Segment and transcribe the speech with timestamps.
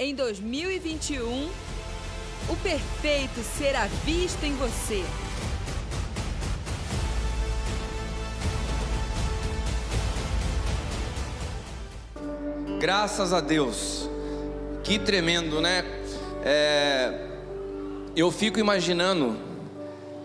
[0.00, 1.50] Em 2021,
[2.48, 5.02] o perfeito será visto em você.
[12.78, 14.08] Graças a Deus.
[14.84, 15.84] Que tremendo, né?
[16.44, 17.26] É,
[18.14, 19.36] eu fico imaginando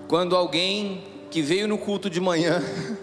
[0.07, 2.61] quando alguém que veio no culto de manhã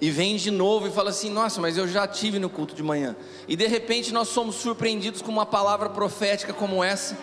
[0.00, 2.82] e vem de novo e fala assim: Nossa, mas eu já tive no culto de
[2.82, 3.16] manhã.
[3.48, 7.16] E de repente nós somos surpreendidos com uma palavra profética como essa.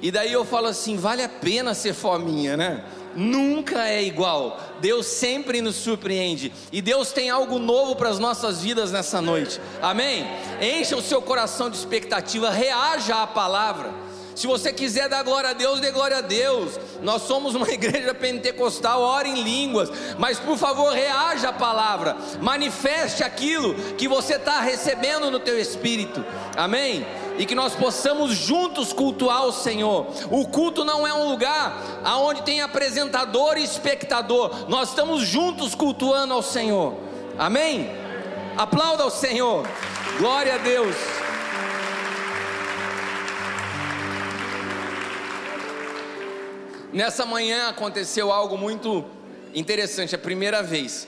[0.00, 2.84] E daí eu falo assim: Vale a pena ser fominha, né?
[3.16, 4.60] nunca é igual.
[4.80, 9.58] Deus sempre nos surpreende e Deus tem algo novo para as nossas vidas nessa noite.
[9.80, 10.26] Amém?
[10.60, 14.05] Encha o seu coração de expectativa, reaja à palavra.
[14.36, 16.78] Se você quiser dar glória a Deus, dê glória a Deus.
[17.00, 23.24] Nós somos uma igreja pentecostal, ora em línguas, mas por favor, reaja à palavra, manifeste
[23.24, 26.22] aquilo que você está recebendo no teu espírito.
[26.54, 27.04] Amém?
[27.38, 30.06] e que nós possamos juntos cultuar o Senhor.
[30.30, 34.66] O culto não é um lugar aonde tem apresentador e espectador.
[34.70, 36.94] Nós estamos juntos cultuando ao Senhor.
[37.38, 37.90] Amém?
[38.56, 39.66] Aplauda ao Senhor.
[40.18, 40.96] Glória a Deus.
[46.96, 49.04] Nessa manhã aconteceu algo muito
[49.54, 51.06] interessante, a primeira vez.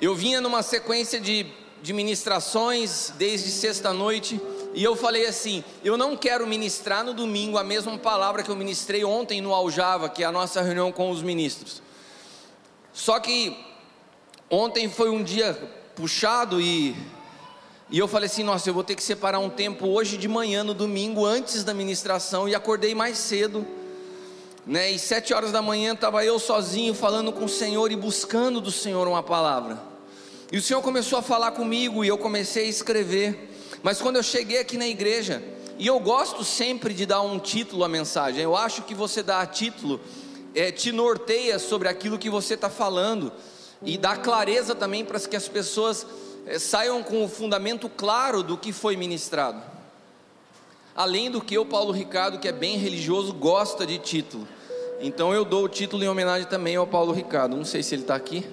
[0.00, 1.44] Eu vinha numa sequência de,
[1.82, 4.40] de ministrações desde sexta-noite
[4.72, 8.54] e eu falei assim: eu não quero ministrar no domingo a mesma palavra que eu
[8.54, 11.82] ministrei ontem no Aljava, que é a nossa reunião com os ministros.
[12.92, 13.58] Só que
[14.48, 15.52] ontem foi um dia
[15.96, 16.94] puxado e,
[17.90, 20.62] e eu falei assim: nossa, eu vou ter que separar um tempo hoje de manhã,
[20.62, 23.79] no domingo, antes da ministração, e acordei mais cedo.
[24.66, 28.60] Né, e sete horas da manhã estava eu sozinho falando com o Senhor e buscando
[28.60, 29.80] do Senhor uma palavra.
[30.52, 33.50] E o Senhor começou a falar comigo e eu comecei a escrever.
[33.82, 35.42] Mas quando eu cheguei aqui na igreja,
[35.78, 39.46] e eu gosto sempre de dar um título à mensagem, eu acho que você dá
[39.46, 39.98] título,
[40.54, 43.32] é, te norteia sobre aquilo que você está falando,
[43.82, 46.06] e dá clareza também para que as pessoas
[46.46, 49.69] é, saiam com o fundamento claro do que foi ministrado.
[51.00, 54.46] Além do que eu, Paulo Ricardo, que é bem religioso, gosta de título.
[55.00, 57.56] Então eu dou o título em homenagem também ao Paulo Ricardo.
[57.56, 58.46] Não sei se ele está aqui.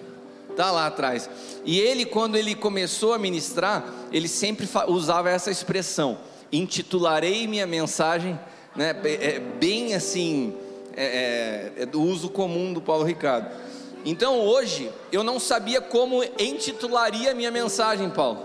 [0.50, 1.30] Está lá atrás.
[1.66, 6.20] E ele, quando ele começou a ministrar, ele sempre usava essa expressão:
[6.50, 8.40] intitularei minha mensagem,
[8.78, 10.56] né, é, bem assim,
[10.96, 13.52] é, é, é do uso comum do Paulo Ricardo.
[14.06, 18.40] Então hoje, eu não sabia como intitularia minha mensagem, Paulo.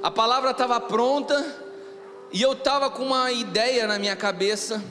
[0.00, 1.65] A palavra estava pronta
[2.32, 4.82] e eu estava com uma ideia na minha cabeça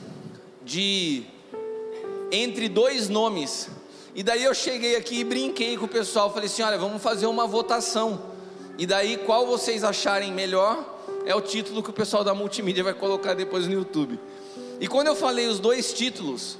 [0.64, 1.24] de
[2.30, 3.70] entre dois nomes
[4.16, 7.26] e daí eu cheguei aqui e brinquei com o pessoal, falei assim: olha, vamos fazer
[7.26, 8.18] uma votação.
[8.78, 10.82] E daí qual vocês acharem melhor
[11.26, 14.18] é o título que o pessoal da multimídia vai colocar depois no YouTube.
[14.80, 16.56] E quando eu falei os dois títulos,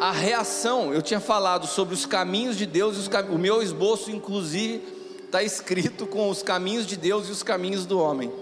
[0.00, 3.26] a reação, eu tinha falado sobre os caminhos de Deus e os cam...
[3.26, 4.82] o meu esboço, inclusive,
[5.24, 8.32] está escrito com os caminhos de Deus e os caminhos do homem.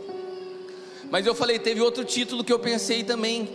[1.10, 3.48] Mas eu falei, teve outro título que eu pensei também,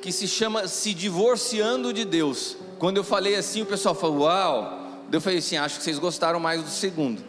[0.00, 2.56] que se chama Se Divorciando de Deus.
[2.78, 5.04] Quando eu falei assim, o pessoal falou: Uau!
[5.12, 7.22] Eu falei assim: Acho que vocês gostaram mais do segundo.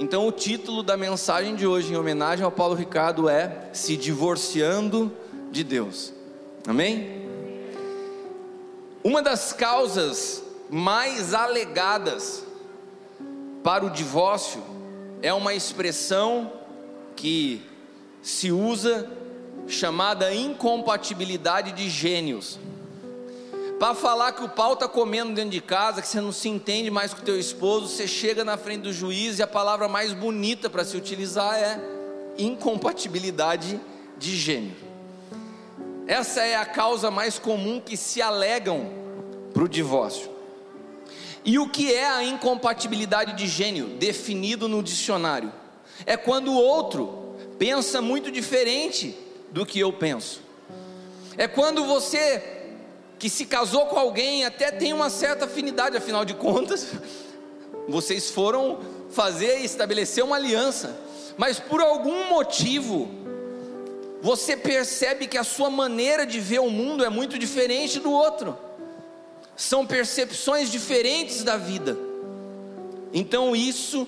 [0.00, 5.12] Então, o título da mensagem de hoje, em homenagem ao Paulo Ricardo, é Se Divorciando
[5.50, 6.12] de Deus.
[6.66, 7.26] Amém?
[9.02, 12.44] Uma das causas mais alegadas
[13.62, 14.62] para o divórcio
[15.22, 16.52] é uma expressão
[17.16, 17.62] que
[18.22, 19.10] se usa
[19.66, 22.58] chamada incompatibilidade de gênios
[23.78, 26.90] para falar que o pau está comendo dentro de casa, que você não se entende
[26.90, 30.12] mais com o teu esposo, você chega na frente do juiz e a palavra mais
[30.12, 31.80] bonita para se utilizar é
[32.36, 33.80] incompatibilidade
[34.18, 34.88] de gênero.
[36.08, 38.90] Essa é a causa mais comum que se alegam
[39.54, 40.28] para o divórcio.
[41.44, 45.52] E o que é a incompatibilidade de gênero, definido no dicionário?
[46.04, 47.27] É quando o outro
[47.58, 49.16] pensa muito diferente
[49.50, 50.42] do que eu penso.
[51.36, 52.56] É quando você
[53.18, 56.86] que se casou com alguém até tem uma certa afinidade, afinal de contas,
[57.88, 58.78] vocês foram
[59.10, 60.96] fazer e estabelecer uma aliança,
[61.36, 63.08] mas por algum motivo,
[64.20, 68.56] você percebe que a sua maneira de ver o mundo é muito diferente do outro,
[69.56, 71.98] são percepções diferentes da vida,
[73.12, 74.06] então isso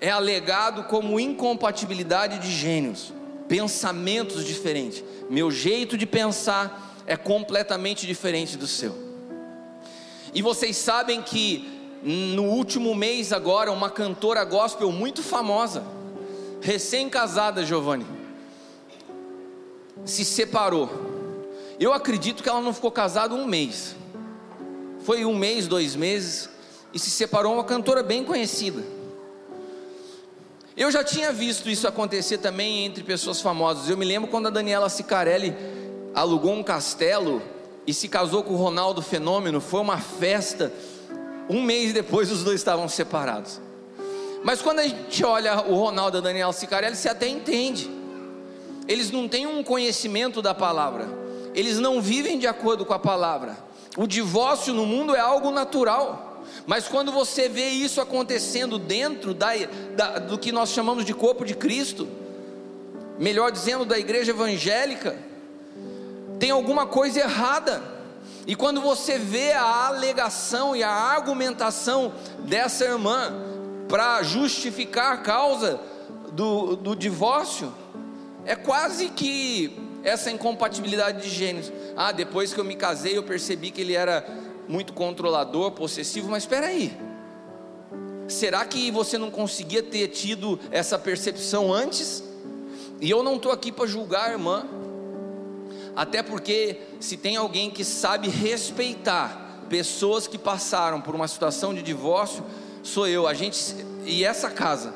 [0.00, 3.12] é alegado como incompatibilidade de gênios,
[3.46, 8.96] pensamentos diferentes, meu jeito de pensar é completamente diferente do seu.
[10.32, 11.68] E vocês sabem que
[12.02, 15.84] no último mês agora, uma cantora gospel muito famosa,
[16.62, 18.06] recém-casada, Giovanni,
[20.04, 20.88] se separou.
[21.78, 23.96] Eu acredito que ela não ficou casada um mês.
[25.00, 26.48] Foi um mês, dois meses,
[26.92, 28.99] e se separou uma cantora bem conhecida.
[30.76, 33.88] Eu já tinha visto isso acontecer também entre pessoas famosas.
[33.88, 35.54] Eu me lembro quando a Daniela Sicarelli
[36.14, 37.42] alugou um castelo
[37.86, 39.60] e se casou com o Ronaldo Fenômeno.
[39.60, 40.72] Foi uma festa.
[41.48, 43.60] Um mês depois os dois estavam separados.
[44.44, 47.90] Mas quando a gente olha o Ronaldo e a Daniela Sicarelli, você até entende.
[48.86, 51.08] Eles não têm um conhecimento da palavra.
[51.54, 53.58] Eles não vivem de acordo com a palavra.
[53.96, 56.29] O divórcio no mundo é algo natural.
[56.66, 59.50] Mas quando você vê isso acontecendo dentro da,
[59.96, 62.08] da, do que nós chamamos de corpo de Cristo,
[63.18, 65.18] melhor dizendo, da igreja evangélica,
[66.38, 67.82] tem alguma coisa errada.
[68.46, 73.32] E quando você vê a alegação e a argumentação dessa irmã
[73.88, 75.80] para justificar a causa
[76.32, 77.72] do, do divórcio,
[78.46, 81.70] é quase que essa incompatibilidade de gêneros.
[81.96, 84.24] Ah, depois que eu me casei, eu percebi que ele era
[84.70, 86.96] muito controlador, possessivo, mas espera aí.
[88.28, 92.22] Será que você não conseguia ter tido essa percepção antes?
[93.00, 94.64] E eu não estou aqui para julgar irmã,
[95.96, 101.82] até porque se tem alguém que sabe respeitar pessoas que passaram por uma situação de
[101.82, 102.44] divórcio,
[102.82, 103.26] sou eu.
[103.26, 103.74] A gente
[104.06, 104.94] e essa casa,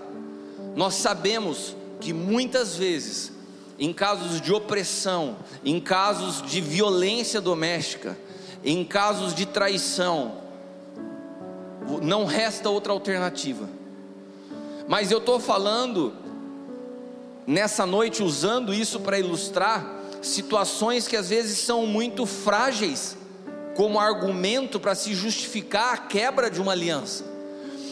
[0.76, 3.32] nós sabemos que muitas vezes,
[3.76, 8.16] em casos de opressão, em casos de violência doméstica,
[8.64, 10.38] em casos de traição,
[12.02, 13.68] não resta outra alternativa.
[14.88, 16.14] Mas eu estou falando
[17.46, 19.86] nessa noite, usando isso para ilustrar
[20.22, 23.18] situações que às vezes são muito frágeis,
[23.76, 27.24] como argumento para se justificar a quebra de uma aliança.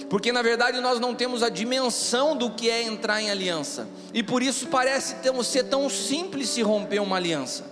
[0.09, 4.23] Porque na verdade nós não temos a dimensão do que é entrar em aliança, e
[4.23, 7.72] por isso parece ser tão simples se romper uma aliança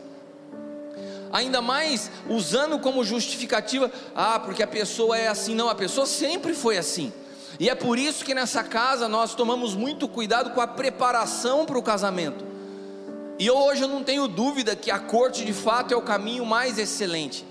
[1.32, 6.54] ainda mais usando como justificativa, ah, porque a pessoa é assim, não, a pessoa sempre
[6.54, 7.12] foi assim.
[7.58, 11.78] E é por isso que nessa casa nós tomamos muito cuidado com a preparação para
[11.78, 12.44] o casamento.
[13.38, 16.78] E hoje eu não tenho dúvida que a corte de fato é o caminho mais
[16.78, 17.44] excelente,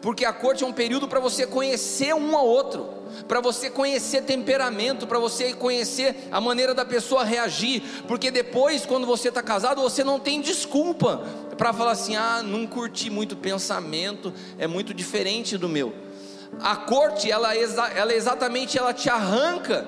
[0.00, 2.88] porque a corte é um período para você conhecer um ao outro,
[3.26, 9.06] para você conhecer temperamento, para você conhecer a maneira da pessoa reagir, porque depois, quando
[9.06, 11.24] você está casado, você não tem desculpa
[11.56, 15.92] para falar assim: ah, não curti muito o pensamento, é muito diferente do meu.
[16.60, 19.86] A corte, ela, ela exatamente ela te arranca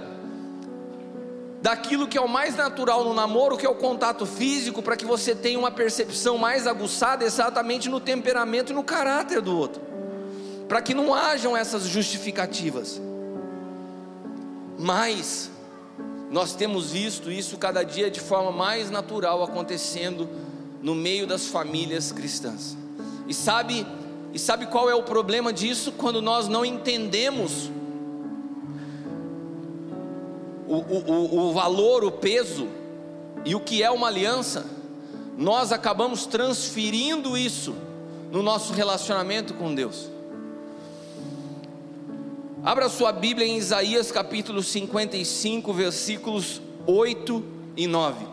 [1.62, 5.04] daquilo que é o mais natural no namoro, que é o contato físico, para que
[5.04, 9.82] você tenha uma percepção mais aguçada exatamente no temperamento e no caráter do outro,
[10.68, 13.00] para que não hajam essas justificativas.
[14.78, 15.50] Mas
[16.30, 20.28] nós temos visto isso cada dia de forma mais natural acontecendo
[20.82, 22.76] no meio das famílias cristãs.
[23.26, 23.86] E sabe,
[24.32, 25.92] e sabe qual é o problema disso?
[25.92, 27.70] Quando nós não entendemos
[30.66, 32.68] o, o, o valor, o peso
[33.44, 34.66] e o que é uma aliança,
[35.36, 37.74] nós acabamos transferindo isso
[38.32, 40.15] no nosso relacionamento com Deus.
[42.66, 47.44] Abra sua Bíblia em Isaías capítulo 55, versículos 8
[47.76, 48.26] e 9.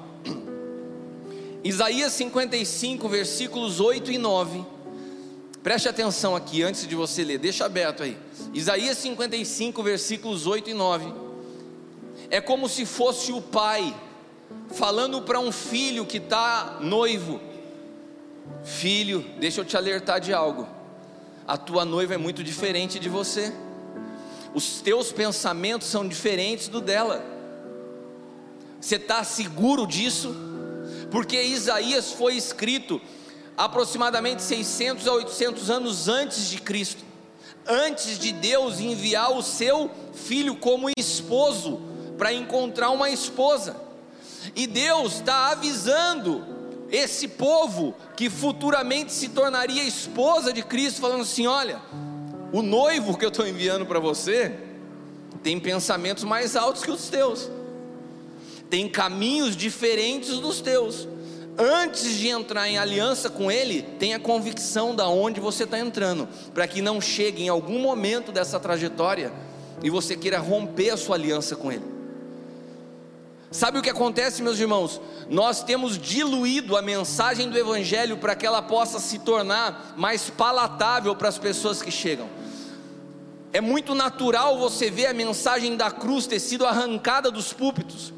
[1.64, 4.66] Isaías 55, versículos 8 e 9.
[5.62, 8.18] Preste atenção aqui antes de você ler, deixa aberto aí.
[8.56, 11.14] Isaías 55, versículos 8 e 9.
[12.32, 13.96] É como se fosse o pai
[14.72, 17.40] falando para um filho que está noivo:
[18.64, 20.68] Filho, deixa eu te alertar de algo.
[21.48, 23.54] A tua noiva é muito diferente de você.
[24.54, 27.24] Os teus pensamentos são diferentes do dela.
[28.80, 30.36] Você está seguro disso?
[31.14, 33.00] porque Isaías foi escrito
[33.56, 37.04] aproximadamente 600 a 800 anos antes de Cristo,
[37.68, 41.80] antes de Deus enviar o seu filho como esposo
[42.18, 43.76] para encontrar uma esposa.
[44.56, 46.44] E Deus está avisando
[46.90, 51.80] esse povo que futuramente se tornaria esposa de Cristo, falando assim: olha,
[52.54, 54.56] o noivo que eu estou enviando para você
[55.42, 57.50] tem pensamentos mais altos que os teus
[58.74, 61.08] tem caminhos diferentes dos teus.
[61.56, 66.68] Antes de entrar em aliança com Ele, tenha convicção da onde você está entrando, para
[66.68, 69.32] que não chegue em algum momento dessa trajetória
[69.84, 71.86] e você queira romper a sua aliança com Ele.
[73.52, 75.00] Sabe o que acontece, meus irmãos?
[75.30, 81.16] Nós temos diluído a mensagem do Evangelho para que ela possa se tornar mais palatável
[81.16, 82.28] para as pessoas que chegam.
[83.54, 88.12] É muito natural você ver a mensagem da cruz ter sido arrancada dos púlpitos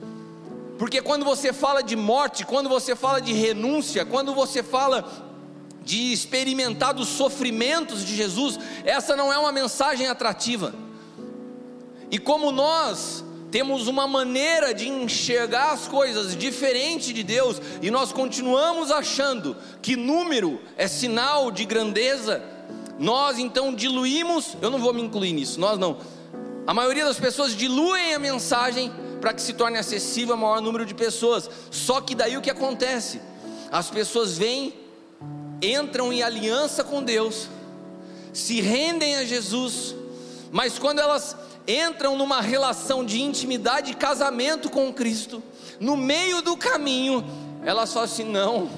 [0.79, 5.05] Porque quando você fala de morte, quando você fala de renúncia, quando você fala
[5.83, 10.73] de experimentar dos sofrimentos de Jesus, essa não é uma mensagem atrativa.
[12.09, 18.11] E como nós temos uma maneira de enxergar as coisas diferente de Deus, e nós
[18.11, 22.43] continuamos achando que número é sinal de grandeza,
[22.97, 25.97] nós então diluímos, eu não vou me incluir nisso, nós não.
[26.65, 30.85] A maioria das pessoas diluem a mensagem para que se torne acessível a maior número
[30.85, 31.49] de pessoas.
[31.71, 33.19] Só que daí o que acontece?
[33.71, 34.73] As pessoas vêm,
[35.61, 37.47] entram em aliança com Deus,
[38.33, 39.95] se rendem a Jesus,
[40.51, 41.35] mas quando elas
[41.67, 45.41] entram numa relação de intimidade e casamento com Cristo,
[45.79, 47.25] no meio do caminho,
[47.63, 48.69] elas falam assim: não,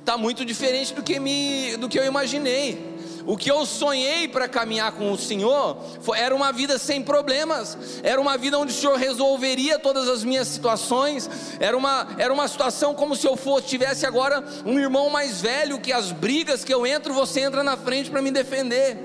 [0.00, 2.87] está muito diferente do que, me, do que eu imaginei.
[3.28, 8.00] O que eu sonhei para caminhar com o Senhor foi, era uma vida sem problemas,
[8.02, 11.28] era uma vida onde o Senhor resolveria todas as minhas situações,
[11.60, 15.78] era uma, era uma situação como se eu fosse, tivesse agora um irmão mais velho,
[15.78, 18.96] que as brigas que eu entro, você entra na frente para me defender,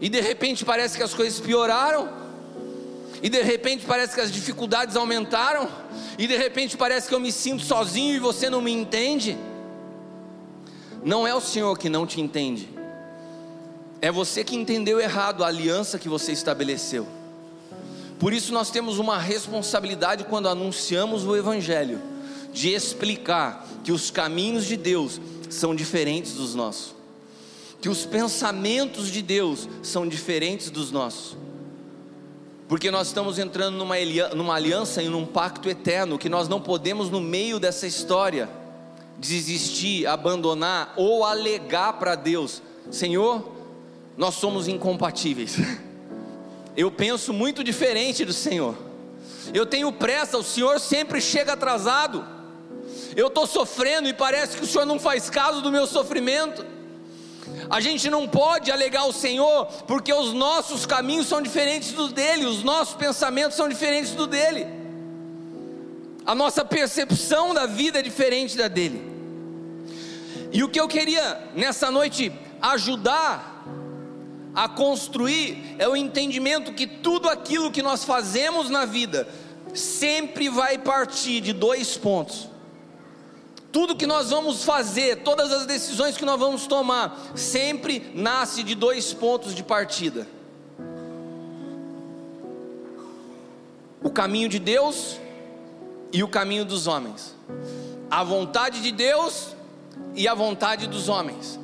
[0.00, 2.08] e de repente parece que as coisas pioraram,
[3.22, 5.68] e de repente parece que as dificuldades aumentaram,
[6.18, 9.38] e de repente parece que eu me sinto sozinho e você não me entende.
[11.04, 12.73] Não é o Senhor que não te entende,
[14.04, 17.06] é você que entendeu errado a aliança que você estabeleceu.
[18.18, 22.02] Por isso nós temos uma responsabilidade quando anunciamos o Evangelho,
[22.52, 25.18] de explicar que os caminhos de Deus
[25.48, 26.94] são diferentes dos nossos,
[27.80, 31.34] que os pensamentos de Deus são diferentes dos nossos,
[32.68, 33.96] porque nós estamos entrando numa,
[34.34, 38.50] numa aliança e num pacto eterno, que nós não podemos, no meio dessa história,
[39.16, 43.53] desistir, abandonar ou alegar para Deus: Senhor,
[44.16, 45.56] nós somos incompatíveis.
[46.76, 48.76] Eu penso muito diferente do Senhor.
[49.52, 52.26] Eu tenho pressa, o Senhor sempre chega atrasado.
[53.14, 56.64] Eu estou sofrendo e parece que o Senhor não faz caso do meu sofrimento.
[57.68, 62.46] A gente não pode alegar ao Senhor, porque os nossos caminhos são diferentes do dele,
[62.46, 64.66] os nossos pensamentos são diferentes do dele,
[66.26, 69.12] a nossa percepção da vida é diferente da dele.
[70.52, 73.53] E o que eu queria nessa noite ajudar
[74.54, 79.26] a construir é o entendimento que tudo aquilo que nós fazemos na vida
[79.74, 82.48] sempre vai partir de dois pontos.
[83.72, 88.76] Tudo que nós vamos fazer, todas as decisões que nós vamos tomar, sempre nasce de
[88.76, 90.28] dois pontos de partida:
[94.00, 95.18] o caminho de Deus
[96.12, 97.34] e o caminho dos homens,
[98.08, 99.48] a vontade de Deus
[100.14, 101.58] e a vontade dos homens.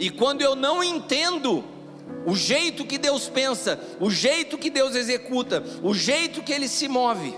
[0.00, 1.64] E quando eu não entendo
[2.24, 6.88] o jeito que Deus pensa, o jeito que Deus executa, o jeito que Ele se
[6.88, 7.34] move,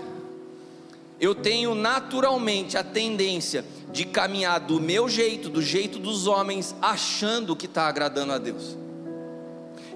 [1.19, 7.55] eu tenho naturalmente a tendência de caminhar do meu jeito, do jeito dos homens, achando
[7.55, 8.75] que está agradando a Deus.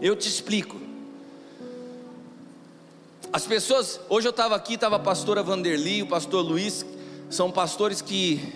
[0.01, 0.77] Eu te explico.
[3.31, 6.85] As pessoas, hoje eu estava aqui, estava a pastora Vanderly, o pastor Luiz,
[7.29, 8.53] são pastores que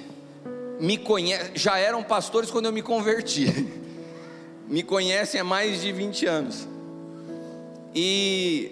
[0.80, 3.46] me conhecem, já eram pastores quando eu me converti.
[4.68, 6.68] me conhecem há mais de 20 anos.
[7.96, 8.72] E,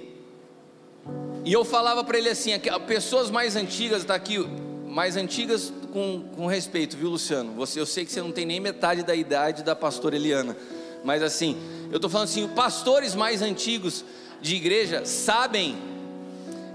[1.46, 2.52] e eu falava para ele assim:
[2.88, 4.40] pessoas mais antigas, está aqui,
[4.88, 7.54] mais antigas com, com respeito, viu, Luciano?
[7.54, 10.58] Você, eu sei que você não tem nem metade da idade da pastora Eliana,
[11.04, 11.58] mas assim,
[11.90, 14.04] eu estou falando assim: pastores mais antigos
[14.42, 15.78] de igreja sabem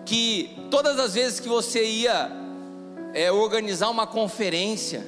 [0.05, 2.31] que todas as vezes que você ia
[3.13, 5.05] é, organizar uma conferência,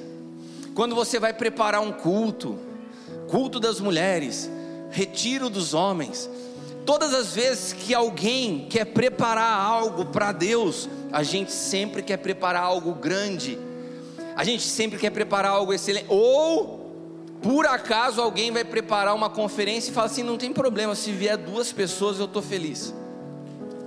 [0.75, 2.59] quando você vai preparar um culto,
[3.29, 4.49] culto das mulheres,
[4.89, 6.29] retiro dos homens.
[6.85, 12.63] Todas as vezes que alguém quer preparar algo para Deus, a gente sempre quer preparar
[12.63, 13.57] algo grande,
[14.35, 16.79] a gente sempre quer preparar algo excelente, ou
[17.41, 21.37] por acaso alguém vai preparar uma conferência e fala assim: não tem problema, se vier
[21.37, 22.93] duas pessoas eu estou feliz.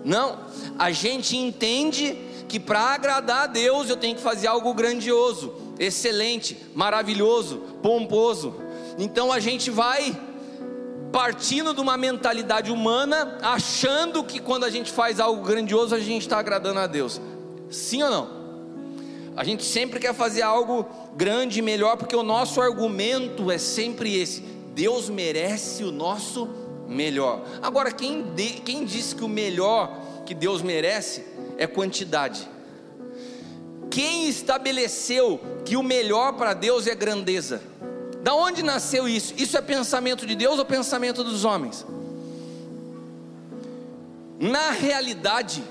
[0.04, 0.38] Não,
[0.78, 2.16] a gente entende
[2.48, 8.54] que para agradar a Deus eu tenho que fazer algo grandioso, excelente, maravilhoso, pomposo.
[8.98, 10.16] Então a gente vai
[11.12, 16.22] partindo de uma mentalidade humana, achando que quando a gente faz algo grandioso a gente
[16.22, 17.20] está agradando a Deus.
[17.70, 18.42] Sim ou não?
[19.36, 24.18] A gente sempre quer fazer algo grande e melhor, porque o nosso argumento é sempre
[24.18, 24.40] esse:
[24.74, 26.48] Deus merece o nosso
[26.88, 27.42] melhor.
[27.62, 29.90] Agora, quem, de, quem disse que o melhor
[30.26, 31.24] que Deus merece
[31.56, 32.48] é quantidade?
[33.90, 37.62] Quem estabeleceu que o melhor para Deus é grandeza?
[38.22, 39.34] Da onde nasceu isso?
[39.36, 41.84] Isso é pensamento de Deus ou pensamento dos homens?
[44.38, 45.62] Na realidade,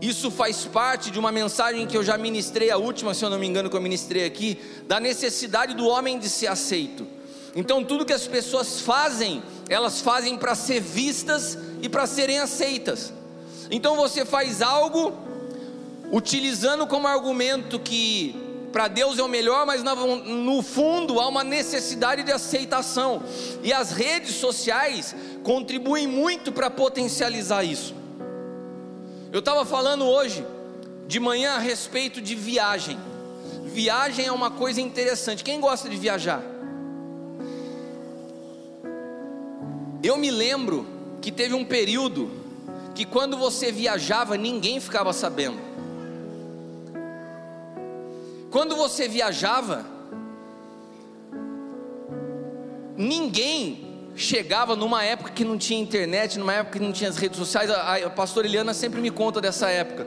[0.00, 3.38] Isso faz parte de uma mensagem que eu já ministrei, a última, se eu não
[3.38, 7.06] me engano, que eu ministrei aqui, da necessidade do homem de ser aceito.
[7.54, 13.12] Então, tudo que as pessoas fazem, elas fazem para ser vistas e para serem aceitas.
[13.70, 15.12] Então, você faz algo
[16.10, 18.34] utilizando como argumento que
[18.72, 23.22] para Deus é o melhor, mas no fundo há uma necessidade de aceitação.
[23.62, 27.94] E as redes sociais contribuem muito para potencializar isso.
[29.32, 30.44] Eu estava falando hoje,
[31.06, 32.98] de manhã, a respeito de viagem.
[33.64, 35.44] Viagem é uma coisa interessante.
[35.44, 36.42] Quem gosta de viajar?
[40.02, 40.86] Eu me lembro
[41.20, 42.30] que teve um período
[42.94, 45.69] que quando você viajava, ninguém ficava sabendo.
[48.50, 49.86] Quando você viajava,
[52.96, 57.38] ninguém chegava numa época que não tinha internet, numa época que não tinha as redes
[57.38, 57.70] sociais.
[57.70, 60.06] A, pastora Eliana sempre me conta dessa época,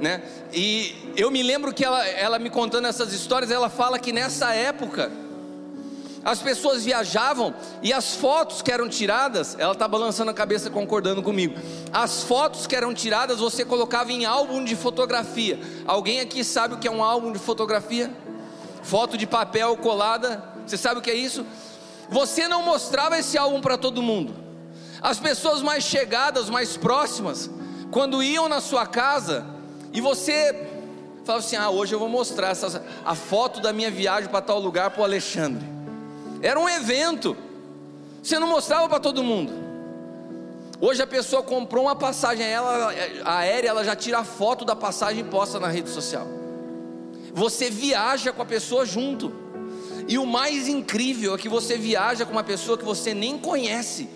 [0.00, 0.22] né?
[0.52, 4.54] E eu me lembro que ela, ela me contando essas histórias, ela fala que nessa
[4.54, 5.12] época
[6.24, 7.52] as pessoas viajavam
[7.82, 11.58] e as fotos que eram tiradas, ela está balançando a cabeça concordando comigo.
[11.92, 15.58] As fotos que eram tiradas você colocava em álbum de fotografia.
[15.86, 18.10] Alguém aqui sabe o que é um álbum de fotografia?
[18.82, 20.42] Foto de papel colada.
[20.64, 21.44] Você sabe o que é isso?
[22.08, 24.34] Você não mostrava esse álbum para todo mundo.
[25.00, 27.50] As pessoas mais chegadas, mais próximas,
[27.90, 29.44] quando iam na sua casa
[29.92, 30.68] e você
[31.24, 34.60] falava assim: Ah, hoje eu vou mostrar essa, a foto da minha viagem para tal
[34.60, 35.81] lugar para o Alexandre.
[36.42, 37.36] Era um evento.
[38.22, 39.52] Você não mostrava para todo mundo.
[40.80, 42.92] Hoje a pessoa comprou uma passagem ela,
[43.24, 46.26] aérea, ela já tira a foto da passagem posta na rede social.
[47.32, 49.32] Você viaja com a pessoa junto.
[50.08, 54.08] E o mais incrível é que você viaja com uma pessoa que você nem conhece.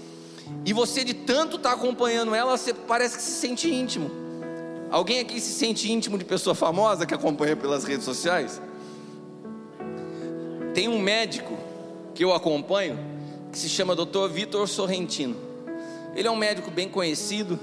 [0.65, 4.11] E você de tanto estar tá acompanhando ela, você parece que se sente íntimo.
[4.91, 8.61] Alguém aqui se sente íntimo de pessoa famosa que acompanha pelas redes sociais?
[10.75, 11.57] Tem um médico
[12.17, 12.99] que eu acompanho
[13.53, 14.27] que se chama Dr.
[14.33, 15.37] Vitor Sorrentino.
[16.15, 17.61] Ele é um médico bem conhecido,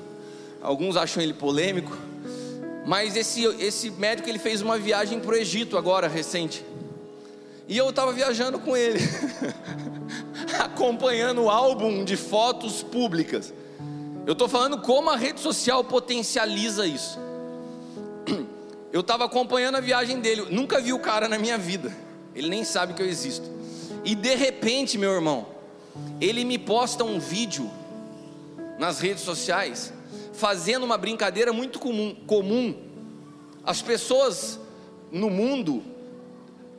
[0.61, 1.97] alguns acham ele polêmico,
[2.85, 6.63] mas esse, esse médico ele fez uma viagem para o Egito agora, recente.
[7.67, 8.99] E eu estava viajando com ele,
[10.59, 13.51] acompanhando o álbum de fotos públicas.
[14.27, 17.17] Eu estou falando como a rede social potencializa isso.
[18.91, 21.91] Eu estava acompanhando a viagem dele, nunca vi o cara na minha vida,
[22.35, 23.62] ele nem sabe que eu existo.
[24.05, 25.47] E de repente, meu irmão,
[26.19, 27.69] ele me posta um vídeo
[28.77, 29.93] nas redes sociais,
[30.33, 32.15] fazendo uma brincadeira muito comum.
[32.27, 32.75] comum.
[33.63, 34.59] As pessoas
[35.11, 35.83] no mundo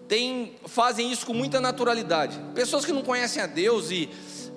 [0.07, 2.39] tem, fazem isso com muita naturalidade.
[2.55, 4.11] Pessoas que não conhecem a Deus e,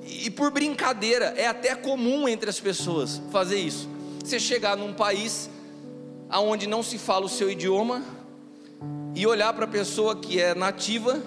[0.03, 3.87] e por brincadeira, é até comum entre as pessoas fazer isso.
[4.23, 5.49] Você chegar num país
[6.29, 8.03] aonde não se fala o seu idioma
[9.15, 11.21] e olhar para a pessoa que é nativa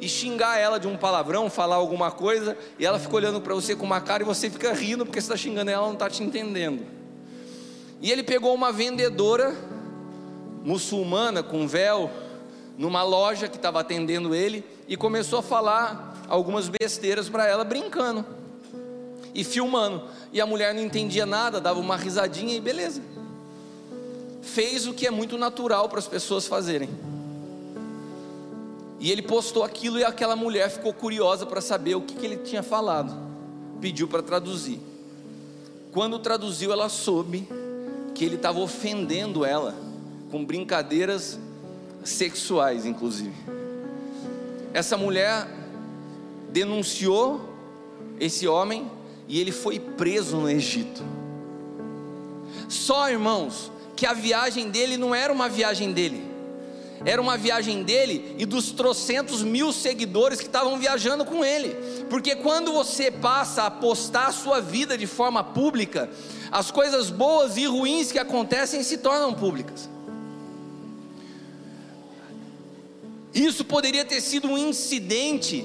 [0.00, 3.74] e xingar ela de um palavrão, falar alguma coisa, e ela fica olhando para você
[3.74, 6.10] com uma cara e você fica rindo porque você está xingando ela, ela não está
[6.10, 6.84] te entendendo.
[8.00, 9.54] E ele pegou uma vendedora
[10.64, 12.10] muçulmana com véu,
[12.76, 18.24] numa loja que estava atendendo ele e começou a falar algumas besteiras para ela, brincando
[19.34, 20.04] e filmando.
[20.32, 23.02] E a mulher não entendia nada, dava uma risadinha e beleza.
[24.42, 26.88] Fez o que é muito natural para as pessoas fazerem.
[29.04, 32.38] E ele postou aquilo e aquela mulher ficou curiosa para saber o que, que ele
[32.38, 33.14] tinha falado.
[33.78, 34.80] Pediu para traduzir.
[35.92, 37.46] Quando traduziu, ela soube
[38.14, 39.74] que ele estava ofendendo ela
[40.30, 41.38] com brincadeiras
[42.02, 43.34] sexuais, inclusive.
[44.72, 45.48] Essa mulher
[46.50, 47.42] denunciou
[48.18, 48.90] esse homem
[49.28, 51.02] e ele foi preso no Egito.
[52.70, 56.24] Só, irmãos, que a viagem dele não era uma viagem dele,
[57.04, 61.76] era uma viagem dele e dos trocentos mil seguidores que estavam viajando com ele,
[62.08, 66.10] porque quando você passa a postar a sua vida de forma pública,
[66.50, 69.88] as coisas boas e ruins que acontecem se tornam públicas.
[73.34, 75.64] Isso poderia ter sido um incidente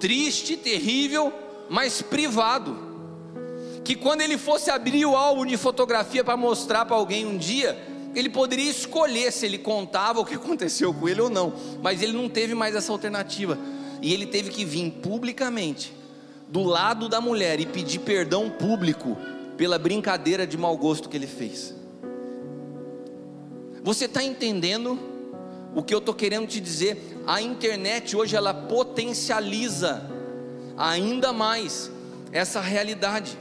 [0.00, 1.32] triste, terrível,
[1.68, 2.84] mas privado.
[3.84, 7.78] Que quando ele fosse abrir o álbum de fotografia para mostrar para alguém um dia,
[8.18, 11.52] ele poderia escolher se ele contava o que aconteceu com ele ou não,
[11.82, 13.58] mas ele não teve mais essa alternativa.
[14.02, 15.92] E ele teve que vir publicamente
[16.48, 19.16] do lado da mulher e pedir perdão público
[19.56, 21.74] pela brincadeira de mau gosto que ele fez.
[23.82, 24.98] Você está entendendo?
[25.74, 30.10] O que eu estou querendo te dizer, a internet hoje ela potencializa
[30.76, 31.90] ainda mais
[32.32, 33.38] essa realidade.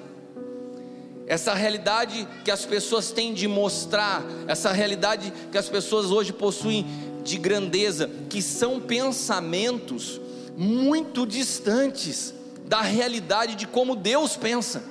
[1.27, 6.85] Essa realidade que as pessoas têm de mostrar, essa realidade que as pessoas hoje possuem
[7.23, 10.21] de grandeza, que são pensamentos
[10.55, 12.33] muito distantes
[12.65, 14.83] da realidade de como Deus pensa.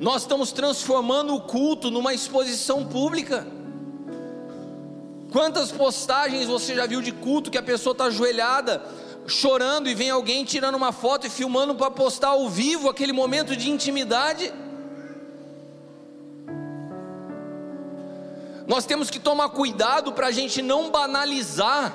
[0.00, 3.46] Nós estamos transformando o culto numa exposição pública.
[5.30, 8.84] Quantas postagens você já viu de culto que a pessoa está ajoelhada,
[9.26, 13.56] chorando e vem alguém tirando uma foto e filmando para postar ao vivo aquele momento
[13.56, 14.52] de intimidade?
[18.66, 21.94] Nós temos que tomar cuidado para a gente não banalizar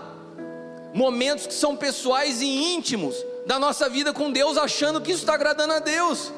[0.94, 5.34] momentos que são pessoais e íntimos da nossa vida com Deus, achando que isso está
[5.34, 6.32] agradando a Deus.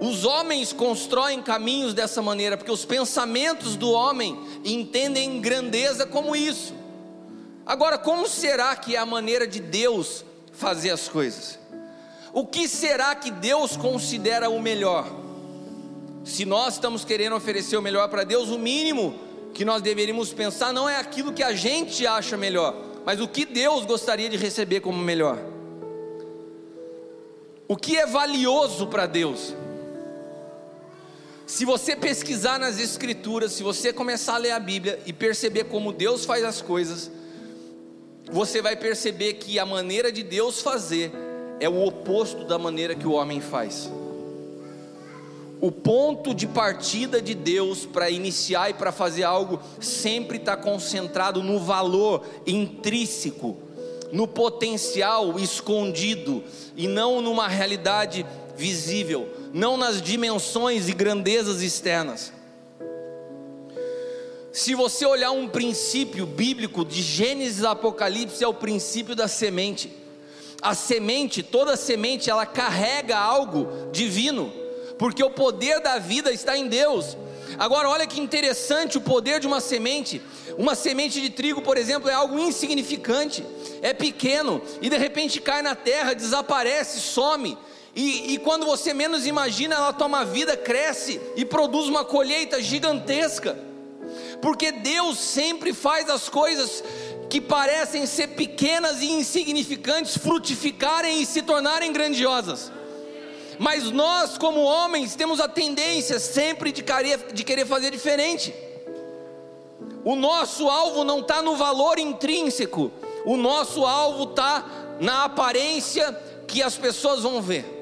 [0.00, 6.74] Os homens constroem caminhos dessa maneira, porque os pensamentos do homem entendem grandeza como isso.
[7.64, 11.58] Agora, como será que é a maneira de Deus fazer as coisas?
[12.34, 15.06] O que será que Deus considera o melhor?
[16.24, 19.14] Se nós estamos querendo oferecer o melhor para Deus, o mínimo
[19.52, 23.44] que nós deveríamos pensar não é aquilo que a gente acha melhor, mas o que
[23.44, 25.38] Deus gostaria de receber como melhor.
[27.68, 29.54] O que é valioso para Deus?
[31.46, 35.92] Se você pesquisar nas Escrituras, se você começar a ler a Bíblia e perceber como
[35.92, 37.10] Deus faz as coisas,
[38.30, 41.12] você vai perceber que a maneira de Deus fazer
[41.60, 43.90] é o oposto da maneira que o homem faz.
[45.64, 51.42] O ponto de partida de Deus para iniciar e para fazer algo sempre está concentrado
[51.42, 53.56] no valor intrínseco,
[54.12, 56.44] no potencial escondido
[56.76, 62.30] e não numa realidade visível não nas dimensões e grandezas externas.
[64.52, 69.90] Se você olhar um princípio bíblico de Gênesis a Apocalipse, é o princípio da semente.
[70.60, 74.63] A semente, toda semente, ela carrega algo divino,
[74.98, 77.16] porque o poder da vida está em Deus.
[77.58, 80.20] Agora, olha que interessante o poder de uma semente.
[80.56, 83.44] Uma semente de trigo, por exemplo, é algo insignificante,
[83.82, 87.56] é pequeno e de repente cai na terra, desaparece, some.
[87.94, 93.56] E, e, quando você menos imagina, ela toma vida, cresce e produz uma colheita gigantesca.
[94.42, 96.82] Porque Deus sempre faz as coisas
[97.30, 102.70] que parecem ser pequenas e insignificantes frutificarem e se tornarem grandiosas.
[103.58, 108.54] Mas nós, como homens, temos a tendência sempre de querer, fazer diferente.
[110.04, 112.92] O nosso alvo não está no valor intrínseco,
[113.24, 114.64] o nosso alvo está
[115.00, 116.12] na aparência
[116.46, 117.74] que as pessoas vão ver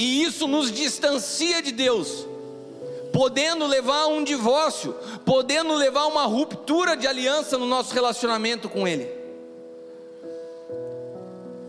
[0.00, 2.26] e isso nos distancia de Deus,
[3.12, 4.94] podendo levar a um divórcio,
[5.26, 9.06] podendo levar a uma ruptura de aliança no nosso relacionamento com Ele.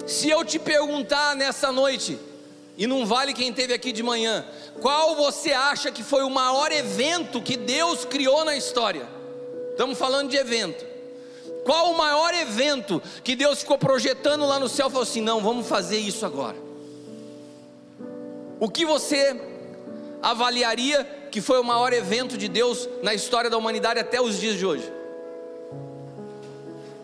[0.07, 2.17] Se eu te perguntar nessa noite,
[2.81, 4.43] e não vale quem teve aqui de manhã,
[4.81, 9.07] qual você acha que foi o maior evento que Deus criou na história?
[9.69, 10.83] Estamos falando de evento.
[11.63, 14.89] Qual o maior evento que Deus ficou projetando lá no céu?
[14.89, 16.57] Falou assim: não, vamos fazer isso agora.
[18.59, 19.39] O que você
[20.19, 24.57] avaliaria que foi o maior evento de Deus na história da humanidade até os dias
[24.57, 24.91] de hoje?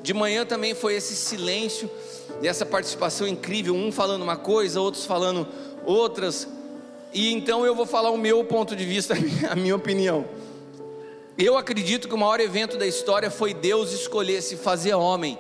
[0.02, 1.88] De manhã também foi esse silêncio
[2.42, 5.48] e essa participação incrível, um falando uma coisa, outros falando
[5.88, 6.48] outras.
[7.14, 9.16] E então eu vou falar o meu ponto de vista,
[9.50, 10.26] a minha opinião.
[11.38, 15.40] Eu acredito que o maior evento da história foi Deus escolher se fazer homem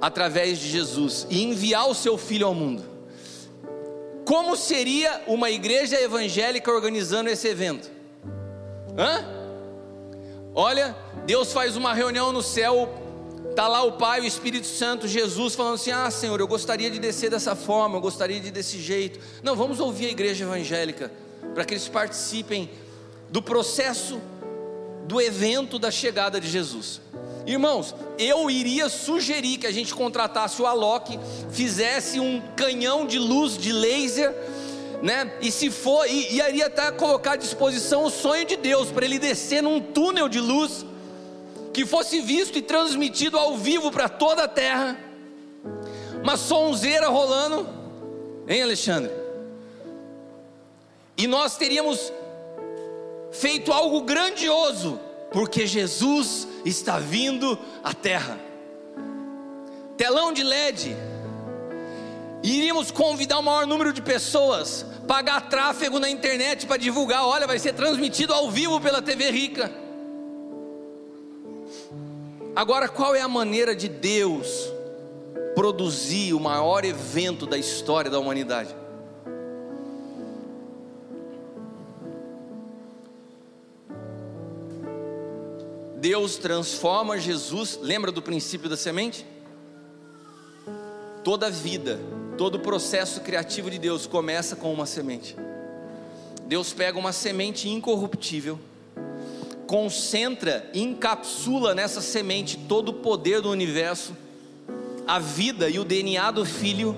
[0.00, 2.84] através de Jesus e enviar o seu filho ao mundo.
[4.24, 7.90] Como seria uma igreja evangélica organizando esse evento?
[8.98, 9.24] Hã?
[10.54, 13.05] Olha, Deus faz uma reunião no céu,
[13.56, 16.98] tá lá o Pai, o Espírito Santo, Jesus falando assim: "Ah, Senhor, eu gostaria de
[16.98, 19.18] descer dessa forma, eu gostaria de desse jeito".
[19.42, 21.10] Não, vamos ouvir a igreja evangélica
[21.54, 22.70] para que eles participem
[23.30, 24.20] do processo
[25.08, 27.00] do evento da chegada de Jesus.
[27.46, 31.18] Irmãos, eu iria sugerir que a gente contratasse o Alok,
[31.50, 34.34] fizesse um canhão de luz de laser,
[35.02, 35.32] né?
[35.40, 39.18] E se for, e iria até colocar à disposição o sonho de Deus para ele
[39.18, 40.84] descer num túnel de luz
[41.76, 44.98] que fosse visto e transmitido ao vivo para toda a terra.
[46.22, 47.68] Uma sonzeira rolando,
[48.48, 49.12] hein, Alexandre?
[51.18, 52.10] E nós teríamos
[53.30, 54.98] feito algo grandioso
[55.30, 58.40] porque Jesus está vindo à terra.
[59.98, 60.96] Telão de LED.
[62.42, 67.26] Iríamos convidar o maior número de pessoas, pagar tráfego na internet para divulgar.
[67.26, 69.85] Olha, vai ser transmitido ao vivo pela TV Rica.
[72.56, 74.74] Agora, qual é a maneira de Deus
[75.56, 78.76] produzir o maior evento da história da humanidade.
[85.98, 89.26] Deus transforma Jesus, lembra do princípio da semente?
[91.24, 91.98] Toda vida,
[92.36, 95.34] todo processo criativo de Deus começa com uma semente.
[96.42, 98.60] Deus pega uma semente incorruptível,
[99.66, 104.16] concentra, encapsula nessa semente todo o poder do universo,
[105.06, 106.96] a vida e o DNA do filho,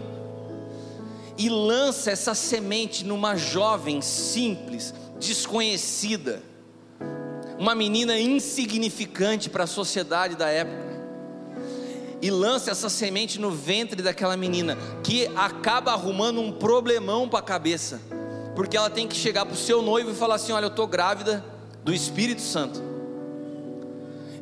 [1.37, 6.43] e lança essa semente numa jovem simples, desconhecida,
[7.59, 10.89] uma menina insignificante para a sociedade da época.
[12.21, 17.43] E lança essa semente no ventre daquela menina, que acaba arrumando um problemão para a
[17.43, 18.01] cabeça,
[18.57, 20.89] porque ela tem que chegar para o seu noivo e falar assim: Olha, eu estou
[20.89, 21.45] grávida
[21.89, 22.83] do Espírito Santo.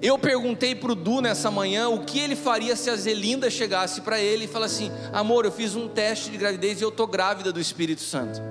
[0.02, 4.00] Eu perguntei para o Du nessa manhã o que ele faria se a Zelinda chegasse
[4.00, 7.06] para ele e falasse assim: Amor, eu fiz um teste de gravidez e eu estou
[7.06, 8.42] grávida do Espírito Santo.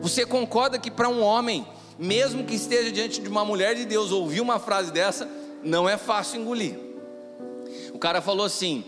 [0.00, 1.66] Você concorda que para um homem
[1.98, 5.28] mesmo que esteja diante de uma mulher de Deus, ouvir uma frase dessa,
[5.60, 6.78] não é fácil engolir.
[7.92, 8.84] O cara falou assim: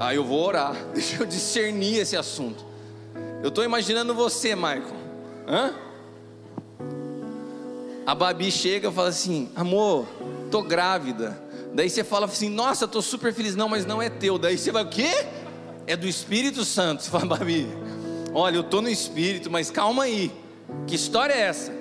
[0.00, 2.66] Ah, eu vou orar, deixa eu discernir esse assunto.
[3.40, 4.96] Eu estou imaginando você, Michael.
[5.46, 5.91] Hã?
[8.06, 10.06] A Babi chega e fala assim: Amor,
[10.50, 11.40] tô grávida.
[11.74, 13.54] Daí você fala assim: Nossa, tô super feliz.
[13.54, 14.38] Não, mas não é teu.
[14.38, 15.10] Daí você vai: O quê?
[15.86, 17.02] É do Espírito Santo.
[17.04, 17.66] Você fala, Babi,
[18.32, 20.30] olha, eu tô no Espírito, mas calma aí.
[20.86, 21.72] Que história é essa?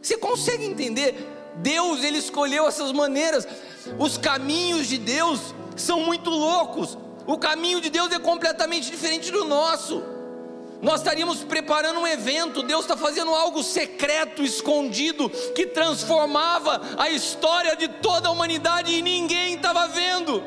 [0.00, 1.28] Você consegue entender?
[1.56, 3.46] Deus, Ele escolheu essas maneiras.
[3.98, 6.96] Os caminhos de Deus são muito loucos.
[7.26, 10.02] O caminho de Deus é completamente diferente do nosso.
[10.82, 17.76] Nós estaríamos preparando um evento, Deus está fazendo algo secreto, escondido, que transformava a história
[17.76, 20.42] de toda a humanidade e ninguém estava vendo.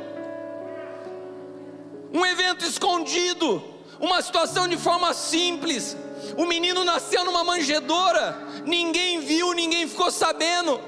[2.11, 3.63] Um evento escondido,
[3.99, 5.95] uma situação de forma simples.
[6.35, 10.81] O menino nasceu numa manjedoura, ninguém viu, ninguém ficou sabendo.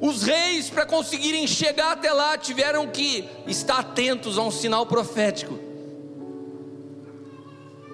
[0.00, 5.69] Os reis, para conseguirem chegar até lá, tiveram que estar atentos a um sinal profético.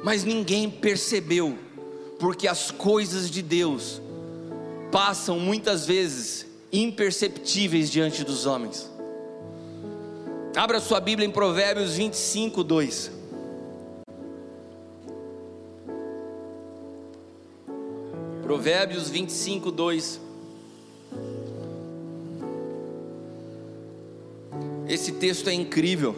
[0.02, 1.58] Mas ninguém percebeu,
[2.18, 4.00] porque as coisas de Deus
[4.90, 8.90] passam muitas vezes imperceptíveis diante dos homens.
[10.56, 13.10] Abra sua Bíblia em Provérbios 25, 2.
[18.42, 20.20] Provérbios 25, 2.
[24.88, 26.16] Esse texto é incrível.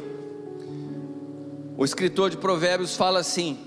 [1.76, 3.58] O escritor de Provérbios fala assim: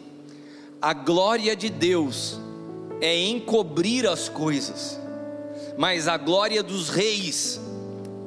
[0.82, 2.39] a glória de Deus
[3.00, 5.00] é encobrir as coisas,
[5.78, 7.60] mas a glória dos reis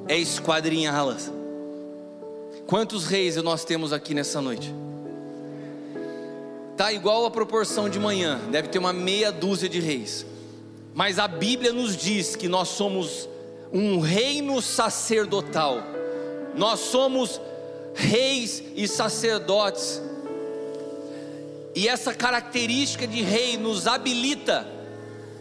[0.07, 1.33] é esquadrinhá-las.
[2.67, 4.73] Quantos reis nós temos aqui nessa noite?
[6.77, 10.25] Tá igual a proporção de manhã, deve ter uma meia dúzia de reis.
[10.95, 13.29] Mas a Bíblia nos diz que nós somos
[13.73, 15.79] um reino sacerdotal.
[16.57, 17.41] Nós somos
[17.95, 20.01] reis e sacerdotes.
[21.75, 24.67] E essa característica de rei nos habilita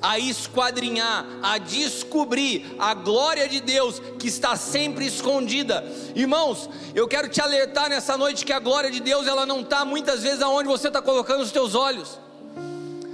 [0.03, 5.81] a esquadrinhar, a descobrir a glória de Deus que está sempre escondida.
[6.13, 9.85] Irmãos, eu quero te alertar nessa noite que a glória de Deus ela não está
[9.85, 12.19] muitas vezes aonde você está colocando os teus olhos.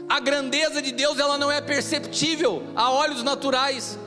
[0.10, 4.00] A grandeza de Deus ela não é perceptível a olhos naturais.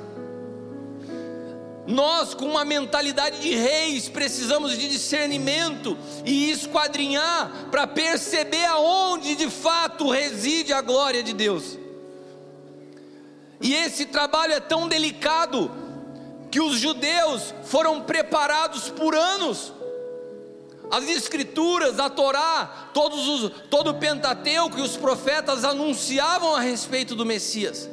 [1.86, 9.50] Nós, com uma mentalidade de reis, precisamos de discernimento e esquadrinhar para perceber aonde de
[9.50, 11.76] fato reside a glória de Deus.
[13.60, 15.70] E esse trabalho é tão delicado
[16.50, 19.72] que os judeus foram preparados por anos.
[20.90, 27.16] As escrituras, a Torá, todos os, todo o Pentateuco e os profetas anunciavam a respeito
[27.16, 27.88] do Messias.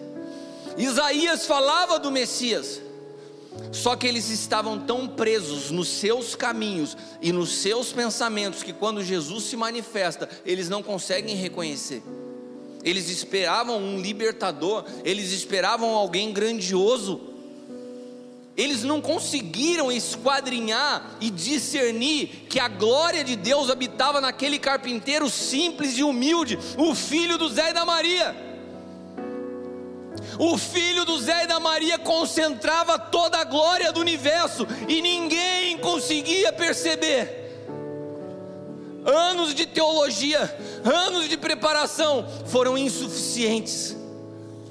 [0.78, 2.82] Isaías falava do Messias.
[3.72, 9.04] Só que eles estavam tão presos nos seus caminhos e nos seus pensamentos que quando
[9.04, 12.02] Jesus se manifesta, eles não conseguem reconhecer.
[12.84, 17.22] Eles esperavam um libertador, eles esperavam alguém grandioso.
[18.56, 25.98] Eles não conseguiram esquadrinhar e discernir que a glória de Deus habitava naquele carpinteiro simples
[25.98, 28.49] e humilde, o filho do Zé e da Maria.
[30.38, 35.78] O filho do Zé e da Maria concentrava toda a glória do universo e ninguém
[35.78, 37.40] conseguia perceber
[39.06, 43.96] anos de teologia, anos de preparação foram insuficientes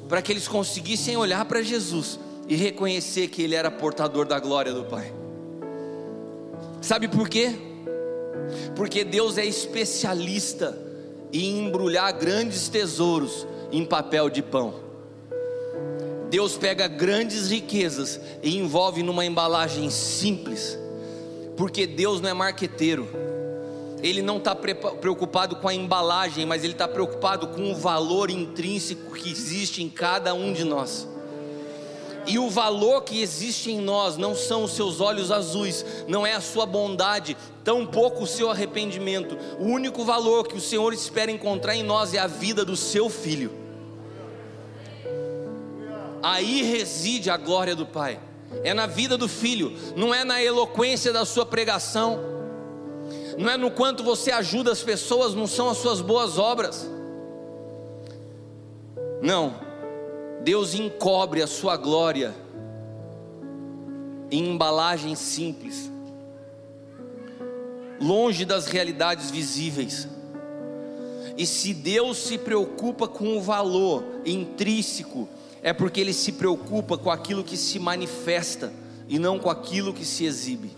[0.09, 4.73] para que eles conseguissem olhar para Jesus e reconhecer que ele era portador da glória
[4.73, 5.13] do Pai.
[6.81, 7.55] Sabe por quê?
[8.75, 10.79] Porque Deus é especialista
[11.33, 14.88] em embrulhar grandes tesouros em papel de pão.
[16.31, 20.79] Deus pega grandes riquezas e envolve numa embalagem simples,
[21.57, 23.09] porque Deus não é marqueteiro.
[24.03, 29.13] Ele não está preocupado com a embalagem, mas ele está preocupado com o valor intrínseco
[29.13, 31.09] que existe em cada um de nós.
[32.25, 36.35] E o valor que existe em nós não são os seus olhos azuis, não é
[36.35, 39.37] a sua bondade, tampouco o seu arrependimento.
[39.59, 43.09] O único valor que o Senhor espera encontrar em nós é a vida do seu
[43.09, 43.68] filho.
[46.23, 48.21] Aí reside a glória do Pai.
[48.65, 52.19] É na vida do filho, não é na eloquência da sua pregação,
[53.37, 56.89] não é no quanto você ajuda as pessoas, não são as suas boas obras.
[59.21, 59.55] Não,
[60.43, 62.35] Deus encobre a sua glória
[64.31, 65.91] em embalagem simples,
[68.01, 70.09] longe das realidades visíveis.
[71.37, 75.29] E se Deus se preocupa com o valor intrínseco,
[75.63, 78.73] é porque Ele se preocupa com aquilo que se manifesta
[79.09, 80.71] e não com aquilo que se exibe.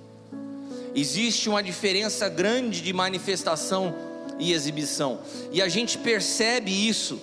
[0.95, 3.95] Existe uma diferença grande de manifestação
[4.39, 5.21] e exibição,
[5.53, 7.21] e a gente percebe isso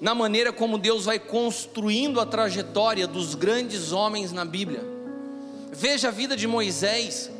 [0.00, 4.84] na maneira como Deus vai construindo a trajetória dos grandes homens na Bíblia.
[5.72, 7.30] Veja a vida de Moisés.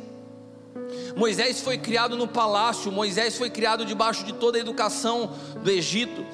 [1.15, 5.31] Moisés foi criado no palácio, Moisés foi criado debaixo de toda a educação
[5.63, 6.25] do Egito.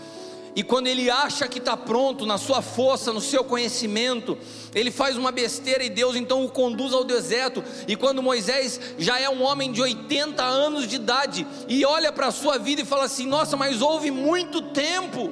[0.53, 4.37] E quando ele acha que está pronto, na sua força, no seu conhecimento,
[4.75, 7.63] ele faz uma besteira e Deus então o conduz ao deserto.
[7.87, 12.27] E quando Moisés já é um homem de 80 anos de idade e olha para
[12.27, 15.31] a sua vida e fala assim: Nossa, mas houve muito tempo.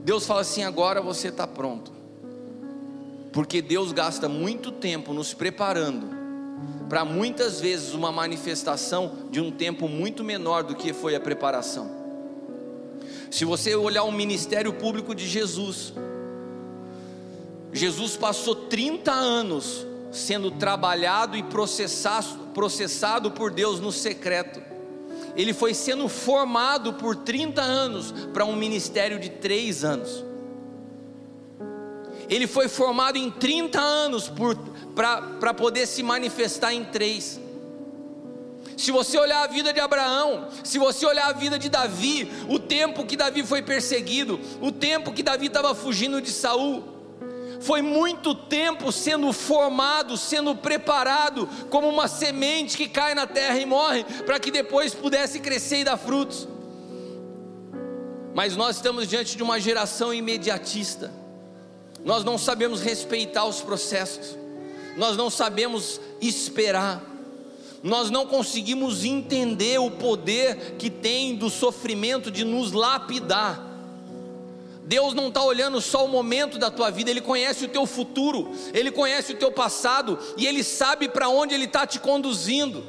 [0.00, 1.92] Deus fala assim: agora você está pronto.
[3.32, 6.24] Porque Deus gasta muito tempo nos preparando
[6.88, 12.03] para muitas vezes uma manifestação de um tempo muito menor do que foi a preparação.
[13.34, 15.92] Se você olhar o ministério público de Jesus,
[17.72, 24.62] Jesus passou 30 anos sendo trabalhado e processado, por Deus no secreto
[25.34, 30.24] ele foi sendo formado por 30 anos para um ministério de 3 anos.
[32.28, 34.30] Ele foi formado em 30 anos
[34.94, 37.40] para poder se manifestar em 3.
[38.76, 42.58] Se você olhar a vida de Abraão, se você olhar a vida de Davi, o
[42.58, 46.94] tempo que Davi foi perseguido, o tempo que Davi estava fugindo de Saul,
[47.60, 53.64] foi muito tempo sendo formado, sendo preparado como uma semente que cai na terra e
[53.64, 56.46] morre, para que depois pudesse crescer e dar frutos.
[58.34, 61.10] Mas nós estamos diante de uma geração imediatista,
[62.04, 64.36] nós não sabemos respeitar os processos,
[64.96, 67.00] nós não sabemos esperar,
[67.84, 73.74] nós não conseguimos entender o poder que tem do sofrimento de nos lapidar
[74.86, 78.52] Deus não está olhando só o momento da tua vida, Ele conhece o teu futuro,
[78.72, 82.84] Ele conhece o teu passado e Ele sabe para onde Ele está te conduzindo.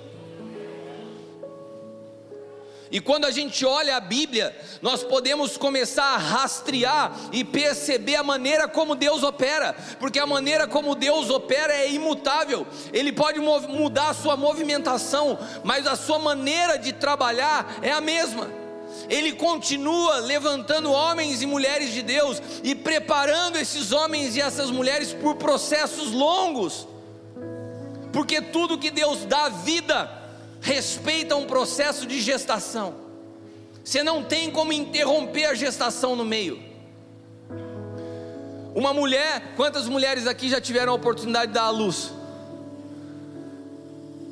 [2.96, 8.24] E quando a gente olha a Bíblia, nós podemos começar a rastrear e perceber a
[8.24, 12.66] maneira como Deus opera, porque a maneira como Deus opera é imutável.
[12.94, 18.50] Ele pode mudar a sua movimentação, mas a sua maneira de trabalhar é a mesma.
[19.10, 25.12] Ele continua levantando homens e mulheres de Deus e preparando esses homens e essas mulheres
[25.12, 26.88] por processos longos,
[28.14, 30.24] porque tudo que Deus dá vida
[30.66, 32.96] respeita um processo de gestação.
[33.84, 36.60] Você não tem como interromper a gestação no meio.
[38.74, 42.12] Uma mulher, quantas mulheres aqui já tiveram a oportunidade de dar à luz?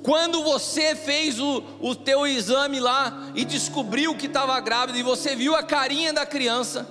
[0.01, 5.35] Quando você fez o, o teu exame lá e descobriu que estava grávida e você
[5.35, 6.87] viu a carinha da criança,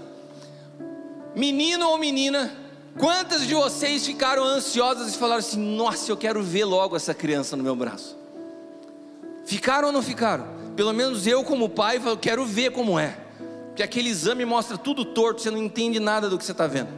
[1.34, 2.56] menino ou menina,
[2.96, 7.56] quantas de vocês ficaram ansiosas e falaram assim: Nossa, eu quero ver logo essa criança
[7.56, 8.21] no meu braço?
[9.44, 10.46] Ficaram ou não ficaram?
[10.76, 13.16] Pelo menos eu, como pai, quero ver como é,
[13.68, 16.90] porque aquele exame mostra tudo torto, você não entende nada do que você está vendo.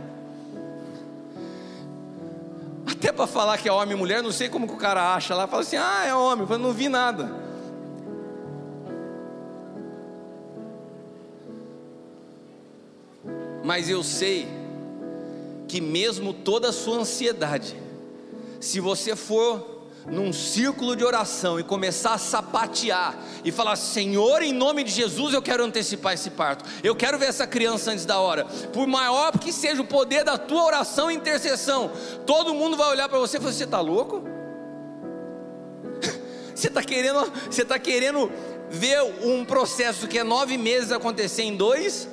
[2.86, 5.34] Até para falar que é homem e mulher, não sei como que o cara acha
[5.34, 5.46] lá.
[5.46, 6.46] Fala assim: ah, é homem.
[6.48, 7.30] Eu não vi nada.
[13.62, 14.46] Mas eu sei
[15.66, 17.74] que mesmo toda a sua ansiedade,
[18.60, 19.73] se você for
[20.06, 25.34] num círculo de oração e começar a sapatear e falar: Senhor, em nome de Jesus,
[25.34, 29.38] eu quero antecipar esse parto, eu quero ver essa criança antes da hora, por maior
[29.38, 31.90] que seja o poder da tua oração e intercessão,
[32.26, 34.22] todo mundo vai olhar para você e falar: Você está louco?
[36.54, 38.30] Você está querendo, você está querendo
[38.70, 42.08] ver um processo que é nove meses acontecer em dois?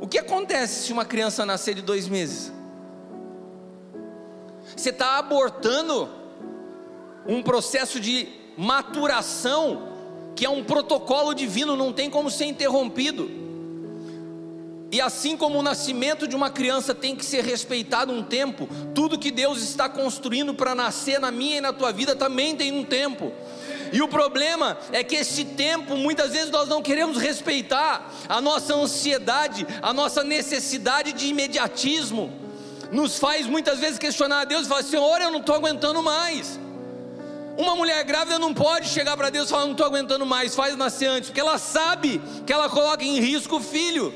[0.00, 2.52] O que acontece se uma criança nascer de dois meses?
[4.76, 6.08] Você está abortando
[7.26, 9.90] um processo de maturação
[10.34, 13.42] que é um protocolo divino, não tem como ser interrompido.
[14.90, 19.18] E assim como o nascimento de uma criança tem que ser respeitado um tempo, tudo
[19.18, 22.84] que Deus está construindo para nascer na minha e na tua vida também tem um
[22.84, 23.32] tempo.
[23.90, 28.74] E o problema é que esse tempo, muitas vezes nós não queremos respeitar a nossa
[28.74, 32.30] ansiedade, a nossa necessidade de imediatismo
[32.92, 36.60] nos faz muitas vezes questionar a Deus e falar: Senhor, eu não estou aguentando mais.
[37.56, 40.76] Uma mulher grávida não pode chegar para Deus e falar: Não estou aguentando mais, faz
[40.76, 44.14] nascer antes, porque ela sabe que ela coloca em risco o filho.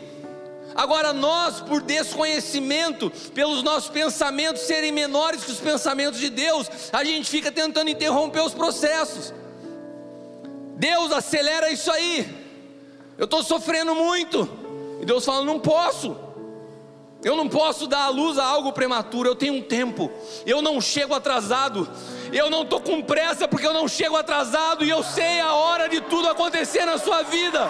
[0.75, 7.03] Agora, nós, por desconhecimento, pelos nossos pensamentos serem menores que os pensamentos de Deus, a
[7.03, 9.33] gente fica tentando interromper os processos.
[10.77, 12.29] Deus acelera isso aí.
[13.17, 14.47] Eu estou sofrendo muito.
[15.01, 16.26] E Deus fala: Não posso.
[17.27, 20.13] Eu não posso dar à luz a algo prematuro, eu tenho um tempo,
[20.47, 21.89] eu não chego atrasado,
[22.33, 25.89] eu não estou com pressa porque eu não chego atrasado e eu sei a hora
[25.89, 27.69] de tudo acontecer na sua vida.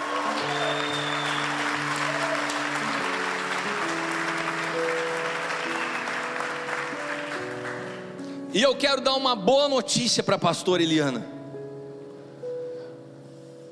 [8.53, 11.27] E eu quero dar uma boa notícia para a pastora Eliana.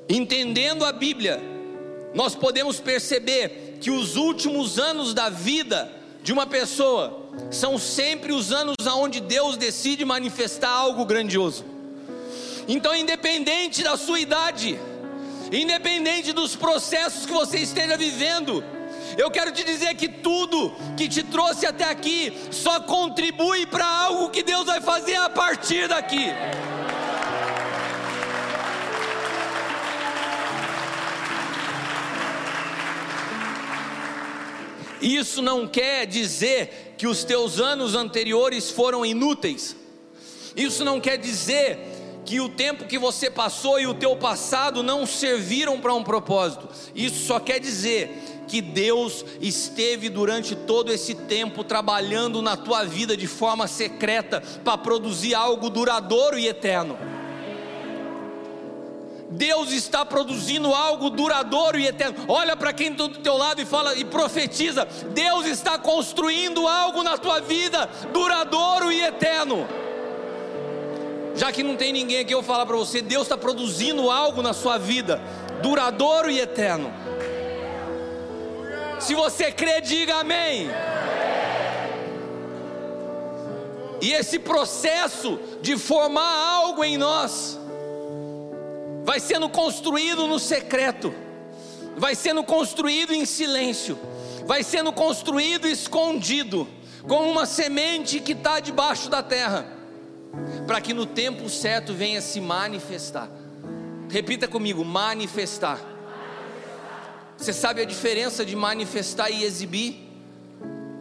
[0.09, 1.39] Entendendo a Bíblia,
[2.15, 5.91] nós podemos perceber que os últimos anos da vida
[6.23, 11.63] de uma pessoa são sempre os anos onde Deus decide manifestar algo grandioso.
[12.67, 14.79] Então, independente da sua idade,
[15.51, 18.63] independente dos processos que você esteja vivendo,
[19.17, 24.29] eu quero te dizer que tudo que te trouxe até aqui só contribui para algo
[24.29, 26.25] que Deus vai fazer a partir daqui.
[35.05, 39.75] Isso não quer dizer que os teus anos anteriores foram inúteis.
[40.55, 41.77] Isso não quer dizer
[42.25, 46.67] que o tempo que você passou e o teu passado não serviram para um propósito.
[46.95, 48.09] Isso só quer dizer
[48.47, 54.75] que Deus esteve durante todo esse tempo trabalhando na tua vida de forma secreta para
[54.75, 56.97] produzir algo duradouro e eterno.
[59.29, 62.25] Deus está produzindo algo duradouro e eterno.
[62.27, 67.03] Olha para quem está do teu lado e fala e profetiza: Deus está construindo algo
[67.03, 69.67] na tua vida duradouro e eterno.
[71.35, 74.53] Já que não tem ninguém aqui, eu falar para você: Deus está produzindo algo na
[74.53, 75.19] sua vida
[75.61, 76.93] duradouro e eterno.
[78.99, 80.69] Se você crê, diga amém.
[84.01, 87.59] E esse processo de formar algo em nós
[89.05, 91.13] vai sendo construído no secreto,
[91.95, 93.99] vai sendo construído em silêncio,
[94.47, 96.67] vai sendo construído escondido,
[97.07, 99.67] como uma semente que está debaixo da terra,
[100.65, 103.29] para que no tempo certo venha se manifestar.
[104.09, 105.79] Repita comigo: manifestar.
[107.37, 110.01] Você sabe a diferença de manifestar e exibir?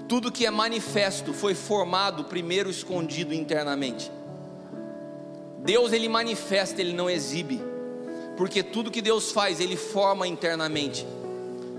[0.07, 4.13] Tudo que é manifesto foi formado primeiro escondido internamente.
[5.61, 7.73] Deus ele manifesta, ele não exibe
[8.37, 11.07] porque tudo que Deus faz, Ele forma internamente.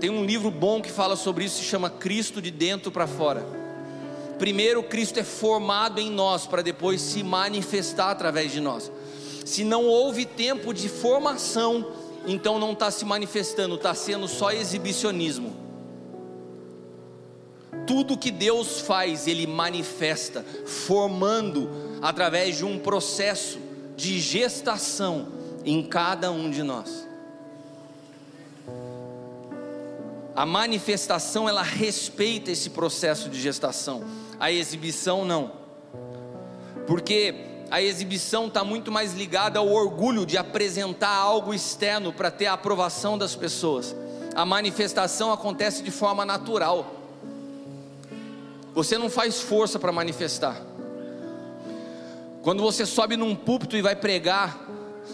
[0.00, 3.46] Tem um livro bom que fala sobre isso, se chama Cristo de dentro para fora.
[4.38, 8.90] Primeiro, Cristo é formado em nós para depois se manifestar através de nós.
[9.44, 11.86] Se não houve tempo de formação,
[12.26, 15.54] então não está se manifestando, está sendo só exibicionismo.
[17.86, 21.70] Tudo que Deus faz, Ele manifesta, formando
[22.02, 23.58] através de um processo
[23.96, 25.28] de gestação
[25.66, 27.06] em cada um de nós.
[30.34, 34.04] A manifestação ela respeita esse processo de gestação,
[34.38, 35.50] a exibição não,
[36.86, 37.34] porque
[37.68, 42.52] a exibição está muito mais ligada ao orgulho de apresentar algo externo para ter a
[42.52, 43.96] aprovação das pessoas.
[44.36, 46.94] A manifestação acontece de forma natural.
[48.74, 50.60] Você não faz força para manifestar.
[52.42, 54.66] Quando você sobe num púlpito e vai pregar,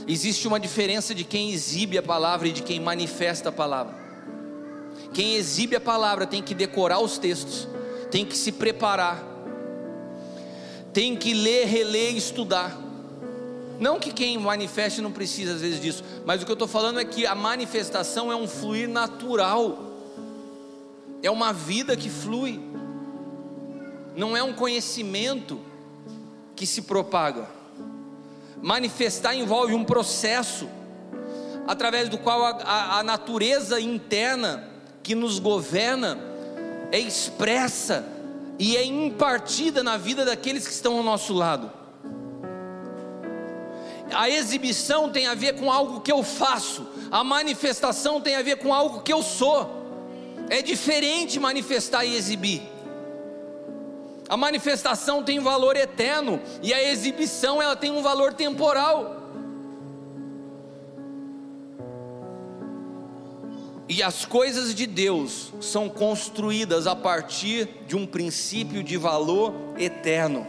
[0.06, 3.94] Existe uma diferença de quem exibe a palavra e de quem manifesta a palavra.
[5.12, 7.68] Quem exibe a palavra tem que decorar os textos,
[8.10, 9.30] tem que se preparar.
[10.92, 12.78] tem que ler, reler e estudar.
[13.80, 17.00] Não que quem manifeste não precisa às vezes disso, mas o que eu estou falando
[17.00, 19.78] é que a manifestação é um fluir natural,
[21.22, 22.60] é uma vida que flui,
[24.14, 25.58] não é um conhecimento
[26.54, 27.48] que se propaga.
[28.62, 30.68] Manifestar envolve um processo,
[31.66, 34.68] através do qual a, a, a natureza interna
[35.02, 36.16] que nos governa
[36.92, 38.06] é expressa
[38.58, 41.72] e é impartida na vida daqueles que estão ao nosso lado.
[44.14, 48.58] A exibição tem a ver com algo que eu faço, a manifestação tem a ver
[48.58, 49.82] com algo que eu sou.
[50.48, 52.62] É diferente manifestar e exibir.
[54.32, 59.28] A manifestação tem valor eterno e a exibição ela tem um valor temporal.
[63.86, 70.46] E as coisas de Deus são construídas a partir de um princípio de valor eterno.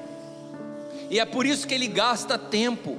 [1.09, 2.97] E é por isso que ele gasta tempo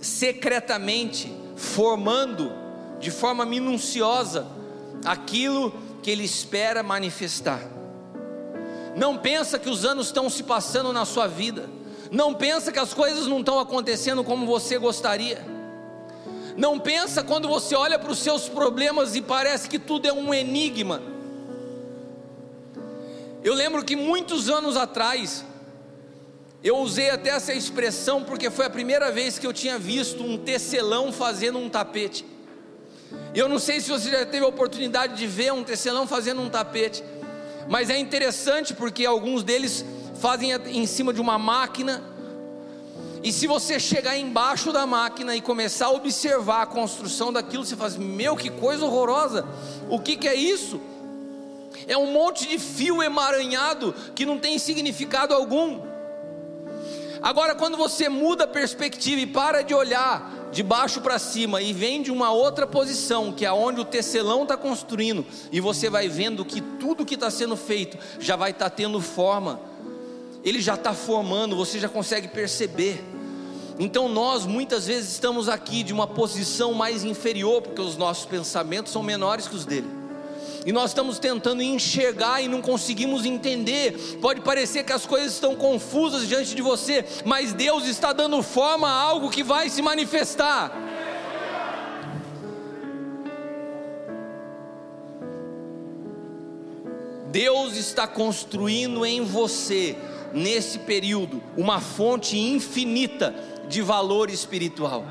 [0.00, 2.50] secretamente formando
[2.98, 4.46] de forma minuciosa
[5.04, 7.79] aquilo que ele espera manifestar.
[8.96, 11.68] Não pensa que os anos estão se passando na sua vida.
[12.10, 15.44] Não pensa que as coisas não estão acontecendo como você gostaria.
[16.56, 20.34] Não pensa quando você olha para os seus problemas e parece que tudo é um
[20.34, 21.00] enigma.
[23.42, 25.44] Eu lembro que muitos anos atrás,
[26.62, 30.36] eu usei até essa expressão porque foi a primeira vez que eu tinha visto um
[30.36, 32.26] tecelão fazendo um tapete.
[33.34, 36.50] Eu não sei se você já teve a oportunidade de ver um tecelão fazendo um
[36.50, 37.02] tapete,
[37.68, 39.84] mas é interessante porque alguns deles
[40.20, 42.02] fazem em cima de uma máquina.
[43.22, 47.76] E se você chegar embaixo da máquina e começar a observar a construção daquilo, você
[47.76, 49.46] faz: Meu, que coisa horrorosa!
[49.88, 50.80] O que, que é isso?
[51.86, 55.89] É um monte de fio emaranhado que não tem significado algum.
[57.22, 61.72] Agora, quando você muda a perspectiva e para de olhar de baixo para cima e
[61.72, 66.08] vem de uma outra posição, que é onde o tecelão está construindo, e você vai
[66.08, 69.60] vendo que tudo que está sendo feito já vai estar tá tendo forma,
[70.42, 73.04] ele já está formando, você já consegue perceber.
[73.78, 78.92] Então nós muitas vezes estamos aqui de uma posição mais inferior, porque os nossos pensamentos
[78.92, 79.99] são menores que os dele
[80.64, 84.18] e nós estamos tentando enxergar e não conseguimos entender.
[84.20, 88.88] Pode parecer que as coisas estão confusas diante de você, mas Deus está dando forma
[88.88, 90.72] a algo que vai se manifestar.
[97.30, 99.96] Deus está construindo em você,
[100.32, 103.32] nesse período, uma fonte infinita
[103.68, 105.04] de valor espiritual.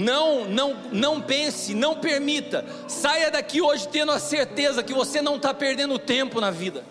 [0.00, 2.64] Não, não, não pense, não permita.
[2.88, 6.82] Saia daqui hoje tendo a certeza que você não está perdendo tempo na vida.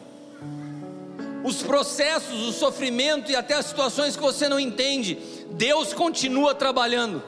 [1.44, 5.18] Os processos, o sofrimento e até as situações que você não entende,
[5.50, 7.24] Deus continua trabalhando.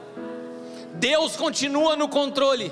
[0.94, 2.70] Deus continua no controle.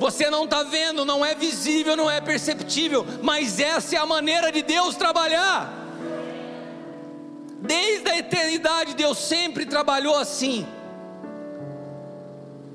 [0.00, 4.50] Você não está vendo, não é visível, não é perceptível, mas essa é a maneira
[4.50, 5.72] de Deus trabalhar.
[7.60, 10.66] Desde a eternidade, Deus sempre trabalhou assim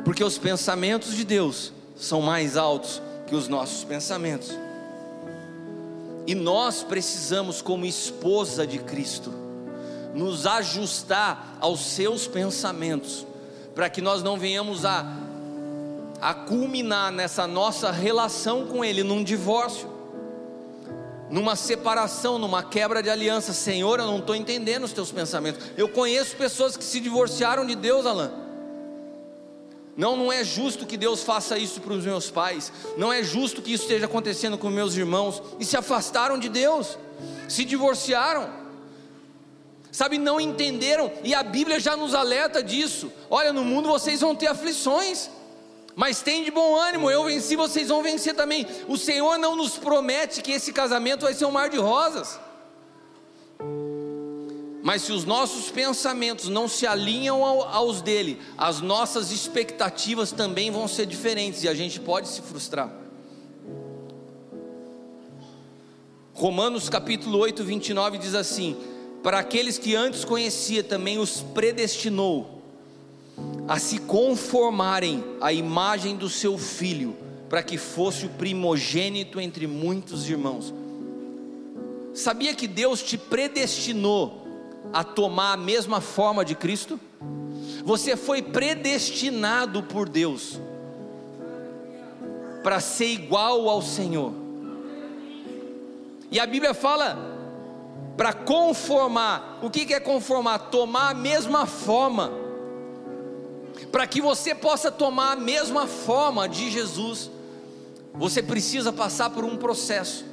[0.07, 4.57] porque os pensamentos de Deus são mais altos que os nossos pensamentos.
[6.25, 9.33] E nós precisamos, como esposa de Cristo,
[10.13, 13.27] nos ajustar aos seus pensamentos,
[13.75, 15.05] para que nós não venhamos a,
[16.21, 19.89] a culminar nessa nossa relação com Ele num divórcio,
[21.29, 23.51] numa separação, numa quebra de aliança.
[23.51, 25.65] Senhor, eu não estou entendendo os teus pensamentos.
[25.75, 28.46] Eu conheço pessoas que se divorciaram de Deus, Alain
[29.97, 32.71] não, não é justo que Deus faça isso para os meus pais.
[32.97, 35.41] Não é justo que isso esteja acontecendo com meus irmãos.
[35.59, 36.99] E se afastaram de Deus,
[37.49, 38.47] se divorciaram.
[39.91, 41.11] Sabe, não entenderam.
[41.23, 43.11] E a Bíblia já nos alerta disso.
[43.27, 45.31] Olha, no mundo vocês vão ter aflições.
[45.95, 48.67] Mas tem de bom ânimo, eu venci, vocês vão vencer também.
[48.87, 52.39] O Senhor não nos promete que esse casamento vai ser um mar de rosas.
[54.87, 60.87] Mas se os nossos pensamentos não se alinham aos dele, as nossas expectativas também vão
[60.87, 62.89] ser diferentes e a gente pode se frustrar.
[66.33, 68.77] Romanos capítulo 8, 29 diz assim:
[69.21, 72.61] Para aqueles que antes conhecia, também os predestinou
[73.67, 77.13] a se conformarem à imagem do seu filho,
[77.49, 80.73] para que fosse o primogênito entre muitos irmãos.
[82.13, 84.46] Sabia que Deus te predestinou
[84.93, 86.99] a tomar a mesma forma de Cristo?
[87.83, 90.59] Você foi predestinado por Deus
[92.63, 94.33] para ser igual ao Senhor.
[96.29, 97.17] E a Bíblia fala
[98.17, 99.59] para conformar.
[99.61, 100.59] O que é conformar?
[100.59, 102.31] Tomar a mesma forma.
[103.91, 107.29] Para que você possa tomar a mesma forma de Jesus,
[108.13, 110.25] você precisa passar por um processo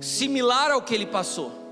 [0.00, 1.63] similar ao que ele passou.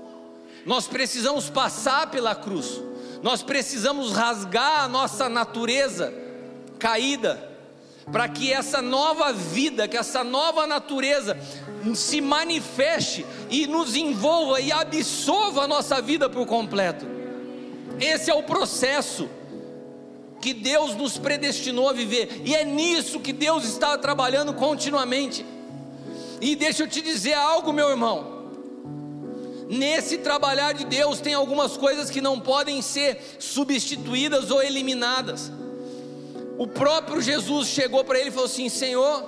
[0.65, 2.81] Nós precisamos passar pela cruz.
[3.21, 6.13] Nós precisamos rasgar a nossa natureza
[6.79, 7.51] caída
[8.11, 11.37] para que essa nova vida, que essa nova natureza
[11.95, 17.05] se manifeste e nos envolva e absorva a nossa vida por completo.
[17.99, 19.29] Esse é o processo
[20.41, 25.45] que Deus nos predestinou a viver, e é nisso que Deus está trabalhando continuamente.
[26.41, 28.32] E deixa eu te dizer algo, meu irmão.
[29.69, 35.51] Nesse trabalhar de Deus tem algumas coisas que não podem ser substituídas ou eliminadas.
[36.57, 39.23] O próprio Jesus chegou para ele e falou assim: Senhor,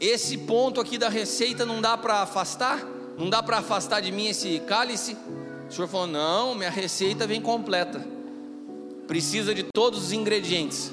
[0.00, 2.84] esse ponto aqui da receita não dá para afastar?
[3.16, 5.16] Não dá para afastar de mim esse cálice?
[5.68, 8.06] O Senhor falou: Não, minha receita vem completa.
[9.06, 10.92] Precisa de todos os ingredientes.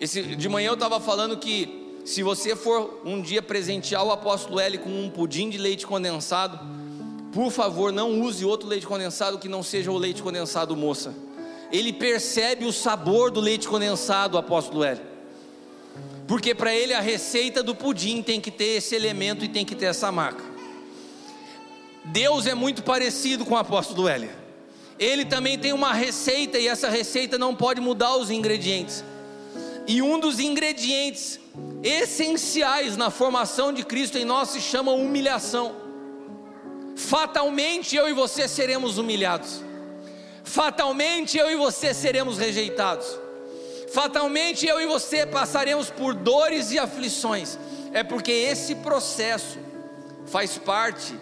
[0.00, 1.79] Esse, de manhã eu estava falando que
[2.10, 6.58] se você for um dia presentear o apóstolo L com um pudim de leite condensado,
[7.32, 11.14] por favor, não use outro leite condensado que não seja o leite condensado moça
[11.72, 15.02] ele percebe o sabor do leite condensado, apóstolo Hélio.
[16.26, 19.74] Porque para ele a receita do pudim tem que ter esse elemento e tem que
[19.74, 20.44] ter essa marca.
[22.04, 24.30] Deus é muito parecido com o apóstolo Hélio.
[24.98, 29.04] Ele também tem uma receita e essa receita não pode mudar os ingredientes.
[29.86, 31.40] E um dos ingredientes
[31.82, 35.74] essenciais na formação de Cristo em nós se chama humilhação.
[36.96, 39.70] Fatalmente eu e você seremos humilhados
[40.50, 43.06] fatalmente eu e você seremos rejeitados.
[43.92, 47.56] Fatalmente eu e você passaremos por dores e aflições.
[47.92, 49.58] É porque esse processo
[50.26, 51.14] faz parte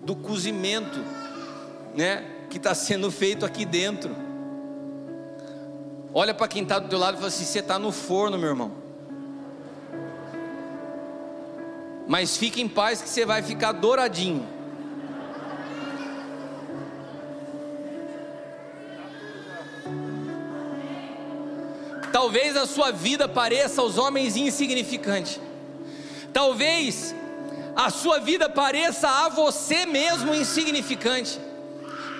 [0.00, 0.98] do cozimento,
[1.94, 4.14] né, que está sendo feito aqui dentro.
[6.12, 8.50] Olha para quem está do teu lado e fala assim: você está no forno, meu
[8.50, 8.81] irmão.
[12.12, 14.46] Mas fique em paz que você vai ficar douradinho.
[22.12, 25.40] Talvez a sua vida pareça aos homens insignificante.
[26.34, 27.14] Talvez
[27.74, 31.40] a sua vida pareça a você mesmo insignificante.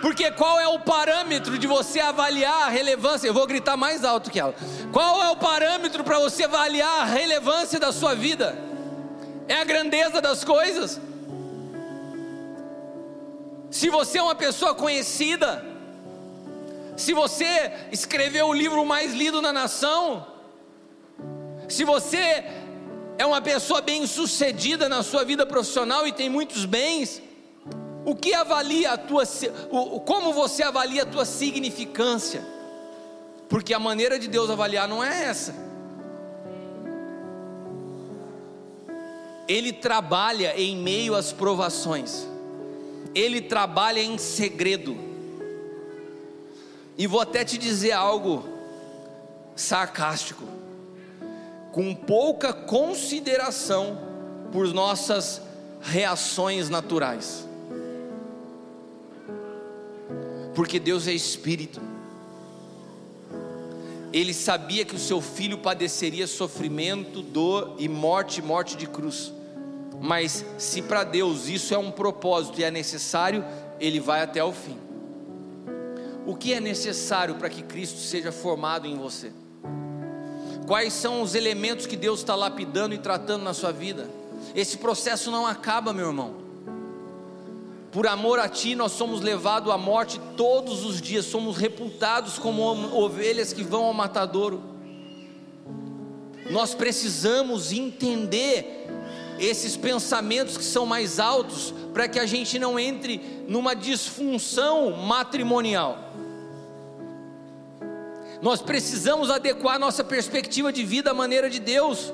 [0.00, 3.28] Porque qual é o parâmetro de você avaliar a relevância?
[3.28, 4.54] Eu vou gritar mais alto que ela.
[4.90, 8.71] Qual é o parâmetro para você avaliar a relevância da sua vida?
[9.48, 11.00] É a grandeza das coisas?
[13.70, 15.64] Se você é uma pessoa conhecida,
[16.96, 20.26] se você escreveu o livro mais lido na nação,
[21.68, 22.44] se você
[23.18, 27.22] é uma pessoa bem sucedida na sua vida profissional e tem muitos bens,
[28.04, 29.24] o que avalia a tua,
[30.04, 32.44] como você avalia a tua significância?
[33.48, 35.54] Porque a maneira de Deus avaliar não é essa.
[39.48, 42.26] Ele trabalha em meio às provações.
[43.14, 44.96] Ele trabalha em segredo.
[46.96, 48.44] E vou até te dizer algo
[49.56, 50.44] sarcástico,
[51.72, 53.98] com pouca consideração
[54.52, 55.40] por nossas
[55.80, 57.46] reações naturais.
[60.54, 61.91] Porque Deus é espírito.
[64.12, 69.32] Ele sabia que o seu filho padeceria sofrimento, dor e morte, morte de cruz.
[70.00, 73.44] Mas se para Deus isso é um propósito e é necessário,
[73.80, 74.76] ele vai até o fim.
[76.26, 79.32] O que é necessário para que Cristo seja formado em você?
[80.66, 84.08] Quais são os elementos que Deus está lapidando e tratando na sua vida?
[84.54, 86.41] Esse processo não acaba, meu irmão.
[87.92, 92.62] Por amor a Ti, nós somos levados à morte todos os dias, somos reputados como
[92.98, 94.62] ovelhas que vão ao matadouro.
[96.50, 98.88] Nós precisamos entender
[99.38, 105.98] esses pensamentos que são mais altos, para que a gente não entre numa disfunção matrimonial.
[108.40, 112.10] Nós precisamos adequar nossa perspectiva de vida à maneira de Deus.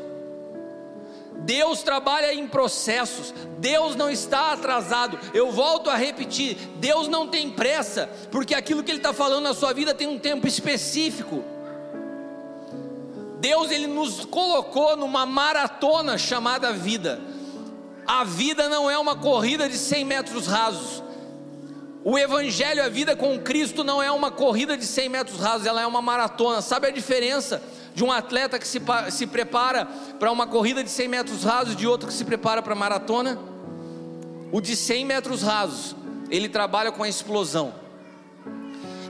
[1.38, 5.18] Deus trabalha em processos, Deus não está atrasado.
[5.32, 9.54] Eu volto a repetir: Deus não tem pressa, porque aquilo que Ele está falando na
[9.54, 11.44] sua vida tem um tempo específico.
[13.40, 17.20] Deus ele nos colocou numa maratona chamada vida.
[18.04, 21.02] A vida não é uma corrida de 100 metros rasos.
[22.02, 25.80] O Evangelho, a vida com Cristo, não é uma corrida de 100 metros rasos, ela
[25.80, 26.60] é uma maratona.
[26.62, 27.62] Sabe a diferença
[27.98, 28.80] de um atleta que se,
[29.10, 29.84] se prepara
[30.20, 33.36] para uma corrida de 100 metros rasos, de outro que se prepara para maratona.
[34.52, 35.96] O de 100 metros rasos,
[36.30, 37.74] ele trabalha com a explosão.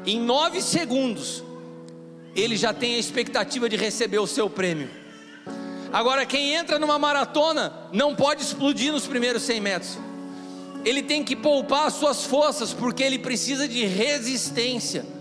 [0.07, 1.45] Em nove segundos,
[2.35, 4.89] ele já tem a expectativa de receber o seu prêmio.
[5.93, 9.99] Agora, quem entra numa maratona não pode explodir nos primeiros 100 metros.
[10.83, 15.18] Ele tem que poupar as suas forças, porque ele precisa de resistência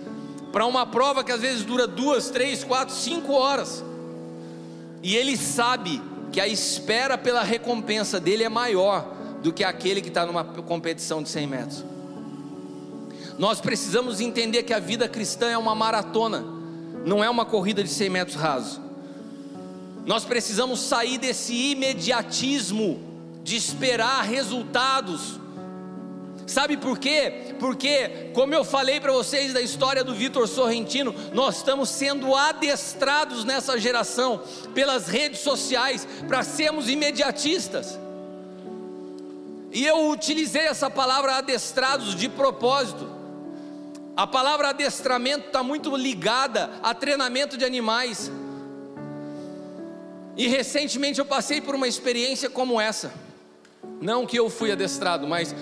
[0.57, 3.85] para uma prova que às vezes dura duas, três, quatro, cinco horas.
[5.03, 6.01] E ele sabe
[6.31, 9.05] que a espera pela recompensa dele é maior
[9.43, 11.85] do que aquele que está numa competição de 100 metros.
[13.37, 16.43] Nós precisamos entender que a vida cristã é uma maratona,
[17.05, 18.81] não é uma corrida de 100 metros rasos.
[20.07, 22.99] Nós precisamos sair desse imediatismo
[23.43, 25.39] de esperar resultados.
[26.47, 27.53] Sabe por quê?
[27.59, 33.43] Porque, como eu falei para vocês da história do Vitor Sorrentino, nós estamos sendo adestrados
[33.43, 34.41] nessa geração
[34.73, 37.99] pelas redes sociais para sermos imediatistas.
[39.73, 43.09] E eu utilizei essa palavra adestrados de propósito.
[44.15, 48.31] A palavra adestramento está muito ligada a treinamento de animais.
[50.37, 53.11] E recentemente eu passei por uma experiência como essa.
[53.99, 55.53] Não que eu fui adestrado, mas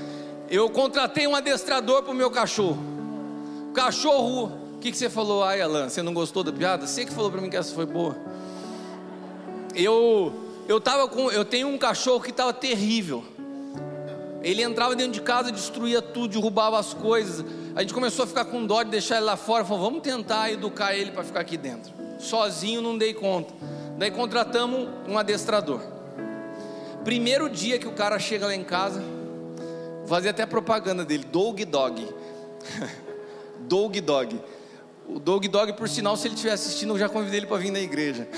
[0.49, 2.77] eu contratei um adestrador para o meu cachorro.
[3.73, 5.43] Cachorro, o que, que você falou?
[5.43, 6.85] Ai, Alan, você não gostou da piada?
[6.85, 8.15] Você que falou para mim que essa foi boa.
[9.73, 10.33] Eu,
[10.67, 13.23] eu tava com, eu tenho um cachorro que estava terrível.
[14.41, 17.43] Ele entrava dentro de casa, destruía tudo, derrubava as coisas.
[17.75, 19.65] A gente começou a ficar com dó de deixar ele lá fora.
[19.65, 21.91] Falou, vamos tentar educar ele para ficar aqui dentro.
[22.19, 23.53] Sozinho não dei conta.
[23.97, 25.81] Daí contratamos um adestrador.
[27.03, 29.01] Primeiro dia que o cara chega lá em casa,
[30.07, 32.07] fazia até propaganda dele, Dog Dog.
[33.67, 34.39] Dog Dog.
[35.07, 37.71] O Dog Dog, por sinal, se ele estiver assistindo, eu já convidei ele para vir
[37.71, 38.27] na igreja.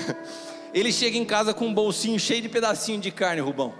[0.74, 3.72] Ele chega em casa com um bolsinho cheio de pedacinho de carne, Rubão.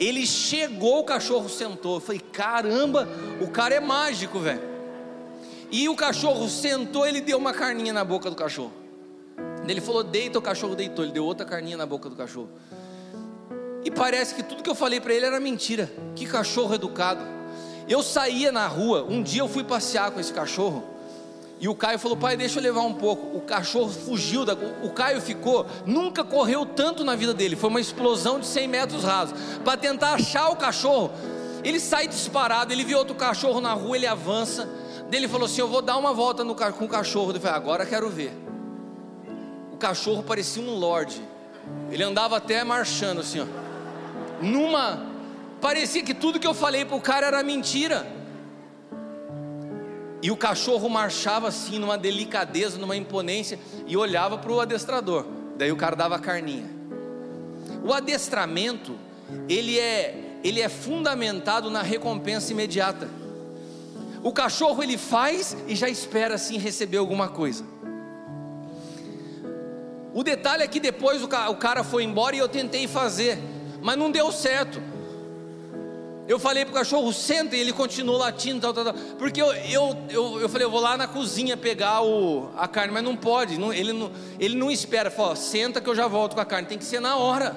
[0.00, 1.96] Ele chegou, o cachorro sentou.
[1.96, 3.06] Eu falei, caramba,
[3.42, 4.62] o cara é mágico, velho.
[5.70, 8.72] E o cachorro sentou, ele deu uma carninha na boca do cachorro.
[9.66, 11.04] Ele falou: deita, o cachorro deitou.
[11.04, 12.48] Ele deu outra carninha na boca do cachorro.
[13.88, 15.90] E parece que tudo que eu falei para ele era mentira.
[16.14, 17.24] Que cachorro educado.
[17.88, 20.84] Eu saía na rua, um dia eu fui passear com esse cachorro.
[21.58, 23.34] E o Caio falou: pai, deixa eu levar um pouco.
[23.34, 27.56] O cachorro fugiu, da, o Caio ficou, nunca correu tanto na vida dele.
[27.56, 29.34] Foi uma explosão de 100 metros rasos.
[29.64, 31.10] Para tentar achar o cachorro,
[31.64, 32.70] ele sai disparado.
[32.70, 34.68] Ele viu outro cachorro na rua, ele avança.
[35.10, 37.32] Ele falou assim: Eu vou dar uma volta no, com o cachorro.
[37.32, 38.48] Eu falei: Agora quero ver
[39.78, 41.22] cachorro parecia um lorde.
[41.90, 43.67] Ele andava até marchando assim, ó.
[44.40, 45.06] Numa
[45.60, 48.06] parecia que tudo que eu falei pro cara era mentira.
[50.20, 55.24] E o cachorro marchava assim, numa delicadeza, numa imponência, e olhava para o adestrador.
[55.56, 56.68] Daí o cara dava carninha.
[57.84, 58.96] O adestramento,
[59.48, 63.08] ele é, ele é fundamentado na recompensa imediata.
[64.22, 67.64] O cachorro ele faz e já espera assim receber alguma coisa.
[70.12, 73.38] O detalhe é que depois o cara foi embora e eu tentei fazer,
[73.88, 74.82] mas não deu certo.
[76.28, 78.94] Eu falei pro cachorro, senta, e ele continuou latindo, tal, tal, tal.
[79.18, 82.92] Porque eu, eu, eu, eu falei, eu vou lá na cozinha pegar o, a carne,
[82.92, 86.34] mas não pode, não, ele, não, ele não espera, fala, senta que eu já volto
[86.34, 87.56] com a carne, tem que ser na hora.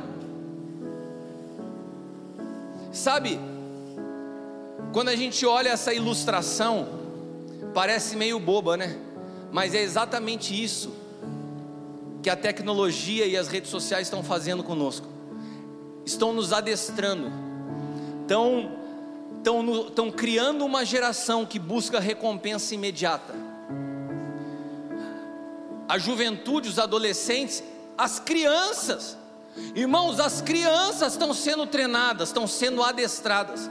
[2.94, 3.38] Sabe,
[4.94, 6.88] quando a gente olha essa ilustração,
[7.74, 8.98] parece meio boba, né?
[9.52, 10.94] Mas é exatamente isso
[12.24, 15.12] que a tecnologia e as redes sociais estão fazendo conosco.
[16.06, 17.32] Estão nos adestrando,
[18.22, 18.72] estão,
[19.38, 23.34] estão, estão criando uma geração que busca recompensa imediata.
[25.88, 27.64] A juventude, os adolescentes,
[27.98, 29.18] as crianças,
[29.76, 33.70] irmãos, as crianças estão sendo treinadas, estão sendo adestradas.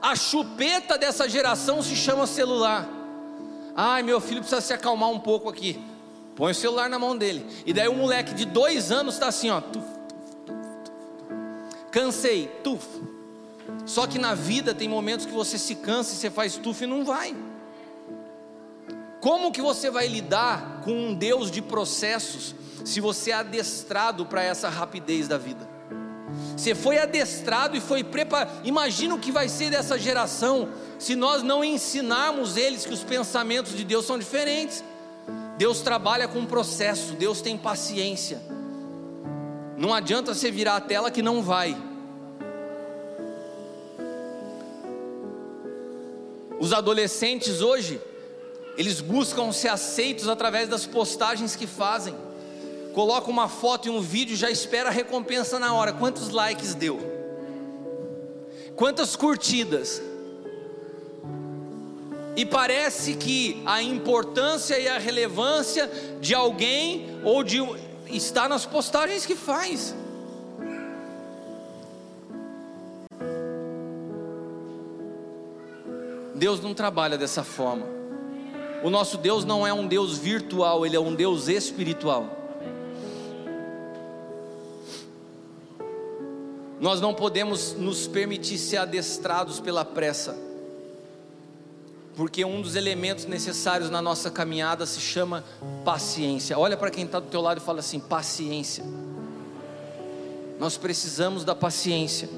[0.00, 2.88] A chupeta dessa geração se chama celular.
[3.76, 5.80] Ai, meu filho precisa se acalmar um pouco aqui.
[6.34, 7.46] Põe o celular na mão dele.
[7.66, 9.62] E daí o moleque de dois anos está assim, ó.
[11.90, 12.86] Cansei, tuf.
[13.86, 16.86] Só que na vida tem momentos que você se cansa e você faz tuf e
[16.86, 17.34] não vai.
[19.20, 24.42] Como que você vai lidar com um Deus de processos se você é adestrado para
[24.42, 25.68] essa rapidez da vida?
[26.56, 28.64] Você foi adestrado e foi preparado.
[28.64, 30.68] Imagina o que vai ser dessa geração
[30.98, 34.82] se nós não ensinarmos eles que os pensamentos de Deus são diferentes.
[35.58, 38.40] Deus trabalha com processo, Deus tem paciência.
[39.80, 41.74] Não adianta você virar a tela que não vai.
[46.60, 47.98] Os adolescentes hoje,
[48.76, 52.14] eles buscam ser aceitos através das postagens que fazem.
[52.92, 55.94] coloca uma foto e um vídeo, já espera a recompensa na hora.
[55.94, 56.98] Quantos likes deu?
[58.76, 60.02] Quantas curtidas?
[62.36, 67.60] E parece que a importância e a relevância de alguém ou de
[68.16, 69.94] está nas postagens que faz.
[76.34, 77.86] Deus não trabalha dessa forma.
[78.82, 82.38] O nosso Deus não é um Deus virtual, ele é um Deus espiritual.
[86.80, 90.34] Nós não podemos nos permitir ser adestrados pela pressa,
[92.20, 95.42] porque um dos elementos necessários na nossa caminhada se chama
[95.86, 96.58] paciência.
[96.58, 98.84] Olha para quem está do teu lado e fala assim: paciência.
[100.58, 102.28] Nós precisamos da paciência.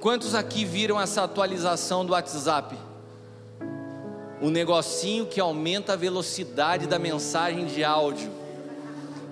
[0.00, 2.76] Quantos aqui viram essa atualização do WhatsApp?
[4.42, 8.32] O negocinho que aumenta a velocidade da mensagem de áudio.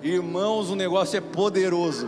[0.01, 2.07] Irmãos, o negócio é poderoso.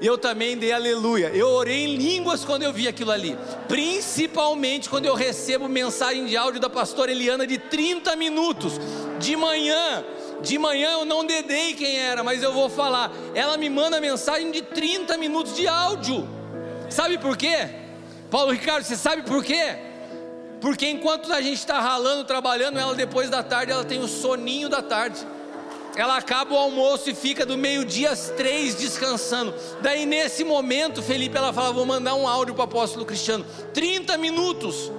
[0.00, 1.28] Eu também dei aleluia.
[1.28, 3.36] Eu orei em línguas quando eu vi aquilo ali.
[3.66, 8.74] Principalmente quando eu recebo mensagem de áudio da pastora Eliana de 30 minutos.
[9.18, 10.04] De manhã.
[10.40, 13.10] De manhã eu não dedei quem era, mas eu vou falar.
[13.34, 16.28] Ela me manda mensagem de 30 minutos de áudio.
[16.88, 17.68] Sabe por quê?
[18.30, 19.76] Paulo Ricardo, você sabe por quê?
[20.60, 24.68] Porque enquanto a gente está ralando, trabalhando, ela depois da tarde, ela tem o soninho
[24.68, 25.26] da tarde
[26.00, 29.52] ela acaba o almoço e fica do meio-dia às três descansando.
[29.80, 33.44] Daí nesse momento, Felipe, ela fala: Vou mandar um áudio para o apóstolo Cristiano.
[33.74, 34.92] 30 minutos.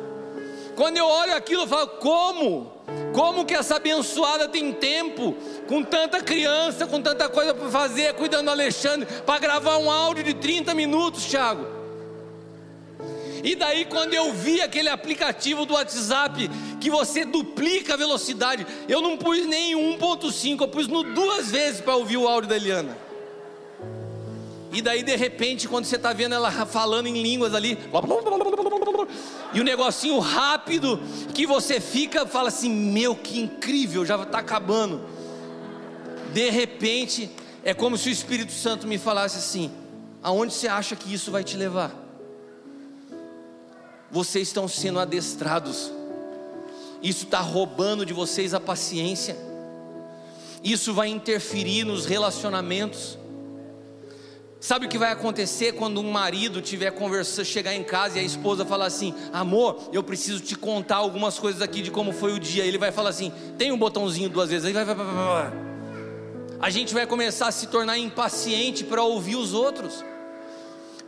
[0.76, 2.72] Quando eu olho aquilo, eu falo: Como?
[3.14, 5.36] Como que essa abençoada tem tempo,
[5.68, 10.24] com tanta criança, com tanta coisa para fazer, cuidando do Alexandre, para gravar um áudio
[10.24, 11.79] de 30 minutos, Thiago?
[13.44, 19.02] E daí, quando eu vi aquele aplicativo do WhatsApp que você duplica a velocidade, eu
[19.02, 22.98] não pus nem 1,5, eu pus no duas vezes para ouvir o áudio da Eliana.
[24.72, 27.78] E daí, de repente, quando você está vendo ela falando em línguas ali,
[29.52, 31.02] e o negocinho rápido
[31.34, 35.02] que você fica, fala assim: Meu, que incrível, já está acabando.
[36.32, 37.32] De repente,
[37.64, 39.72] é como se o Espírito Santo me falasse assim:
[40.22, 42.09] Aonde você acha que isso vai te levar?
[44.12, 45.92] Vocês estão sendo adestrados,
[47.02, 49.38] isso está roubando de vocês a paciência,
[50.64, 53.18] isso vai interferir nos relacionamentos.
[54.60, 58.24] Sabe o que vai acontecer quando um marido tiver conversa, chegar em casa e a
[58.24, 62.40] esposa falar assim: "Amor, eu preciso te contar algumas coisas aqui de como foi o
[62.40, 62.66] dia".
[62.66, 64.66] Ele vai falar assim: "Tem um botãozinho duas vezes".
[64.66, 65.54] Aí vai, vai, vai, vai.
[66.60, 70.04] A gente vai começar a se tornar impaciente para ouvir os outros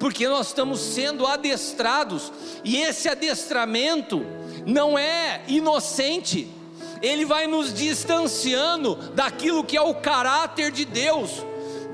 [0.01, 2.33] porque nós estamos sendo adestrados,
[2.63, 4.25] e esse adestramento
[4.65, 6.47] não é inocente,
[7.03, 11.45] ele vai nos distanciando daquilo que é o caráter de Deus.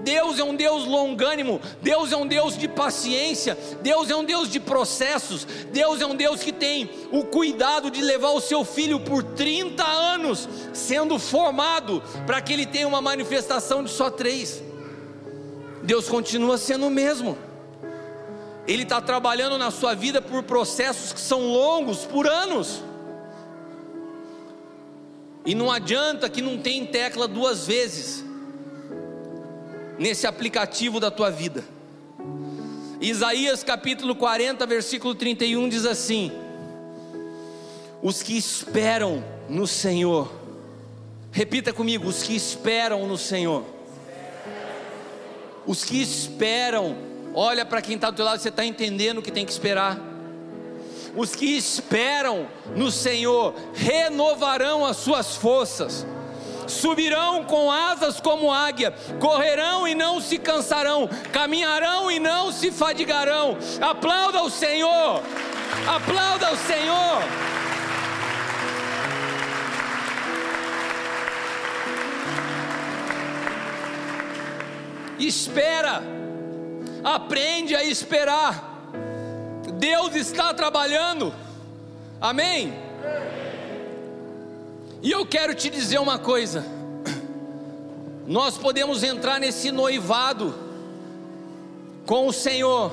[0.05, 4.49] Deus é um Deus longânimo, Deus é um Deus de paciência, Deus é um Deus
[4.49, 9.01] de processos, Deus é um Deus que tem o cuidado de levar o seu filho
[9.01, 14.64] por 30 anos sendo formado para que ele tenha uma manifestação de só três.
[15.84, 17.38] Deus continua sendo o mesmo.
[18.68, 22.84] Ele está trabalhando na sua vida por processos que são longos, por anos.
[25.45, 28.26] E não adianta que não tem tecla duas vezes
[29.97, 31.63] nesse aplicativo da tua vida.
[32.99, 36.30] Isaías capítulo 40, versículo 31 diz assim:
[38.01, 40.30] Os que esperam no Senhor,
[41.32, 43.63] repita comigo, os que esperam no Senhor,
[45.65, 46.97] os que esperam
[47.39, 49.95] Olha para quem está do teu lado, você está entendendo que tem que esperar.
[51.15, 56.03] Os que esperam no Senhor renovarão as suas forças,
[56.65, 63.55] subirão com asas como águia, correrão e não se cansarão, caminharão e não se fadigarão.
[63.79, 65.21] Aplauda o Senhor,
[65.88, 67.21] aplauda o Senhor.
[75.19, 76.16] Espera
[77.03, 78.91] Aprende a esperar.
[79.73, 81.33] Deus está trabalhando.
[82.19, 82.73] Amém?
[85.01, 86.65] E eu quero te dizer uma coisa.
[88.25, 90.53] Nós podemos entrar nesse noivado
[92.05, 92.91] com o Senhor,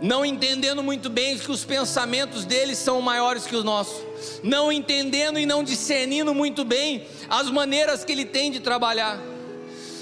[0.00, 4.04] não entendendo muito bem que os pensamentos dele são maiores que os nossos,
[4.42, 9.18] não entendendo e não discernindo muito bem as maneiras que ele tem de trabalhar.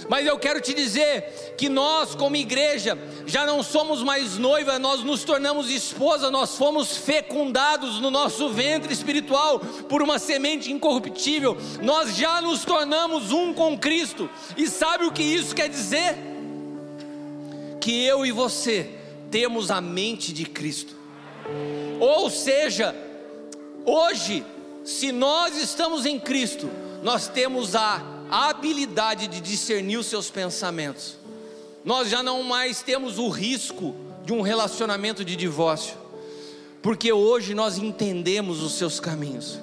[0.08, 2.96] Mas eu quero te dizer que nós, como igreja,
[3.26, 8.92] já não somos mais noiva, nós nos tornamos esposa, nós fomos fecundados no nosso ventre
[8.92, 15.12] espiritual por uma semente incorruptível, nós já nos tornamos um com Cristo, e sabe o
[15.12, 16.16] que isso quer dizer?
[17.80, 18.90] Que eu e você
[19.30, 20.94] temos a mente de Cristo,
[22.00, 22.94] ou seja,
[23.84, 24.44] hoje,
[24.84, 26.70] se nós estamos em Cristo,
[27.02, 31.16] nós temos a a habilidade de discernir os seus pensamentos.
[31.84, 35.96] Nós já não mais temos o risco de um relacionamento de divórcio,
[36.82, 39.60] porque hoje nós entendemos os seus caminhos.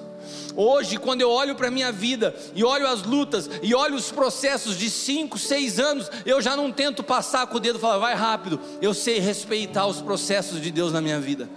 [0.56, 4.12] Hoje, quando eu olho para a minha vida e olho as lutas e olho os
[4.12, 7.98] processos de 5, 6 anos, eu já não tento passar com o dedo e falar,
[7.98, 8.60] vai rápido.
[8.80, 11.48] Eu sei respeitar os processos de Deus na minha vida,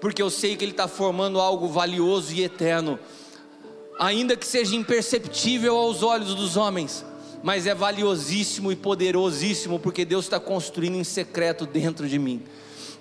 [0.00, 2.98] porque eu sei que Ele está formando algo valioso e eterno
[4.00, 7.04] ainda que seja imperceptível aos olhos dos homens,
[7.42, 12.42] mas é valiosíssimo e poderosíssimo, porque Deus está construindo em secreto dentro de mim,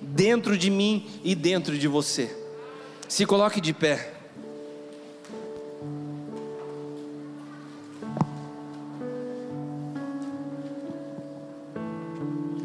[0.02, 2.36] dentro de mim e dentro de você.
[3.08, 4.14] Se coloque de pé.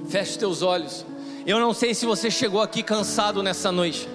[0.09, 1.07] Feche teus olhos.
[1.47, 4.09] Eu não sei se você chegou aqui cansado nessa noite.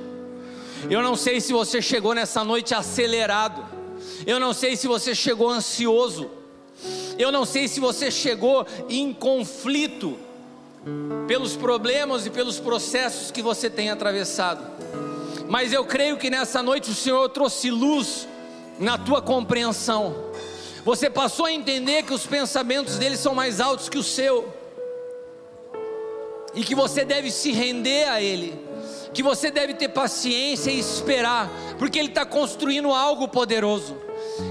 [0.90, 3.79] Eu não sei se você chegou nessa noite acelerado.
[4.26, 6.30] Eu não sei se você chegou ansioso.
[7.18, 10.18] Eu não sei se você chegou em conflito
[11.28, 14.64] pelos problemas e pelos processos que você tem atravessado.
[15.48, 18.28] Mas eu creio que nessa noite o Senhor trouxe luz
[18.80, 20.16] na tua compreensão.
[20.86, 24.48] Você passou a entender que os pensamentos dele são mais altos que o seu.
[26.56, 28.69] E que você deve se render a ele.
[29.14, 33.98] Que você deve ter paciência e esperar, porque ele está construindo algo poderoso.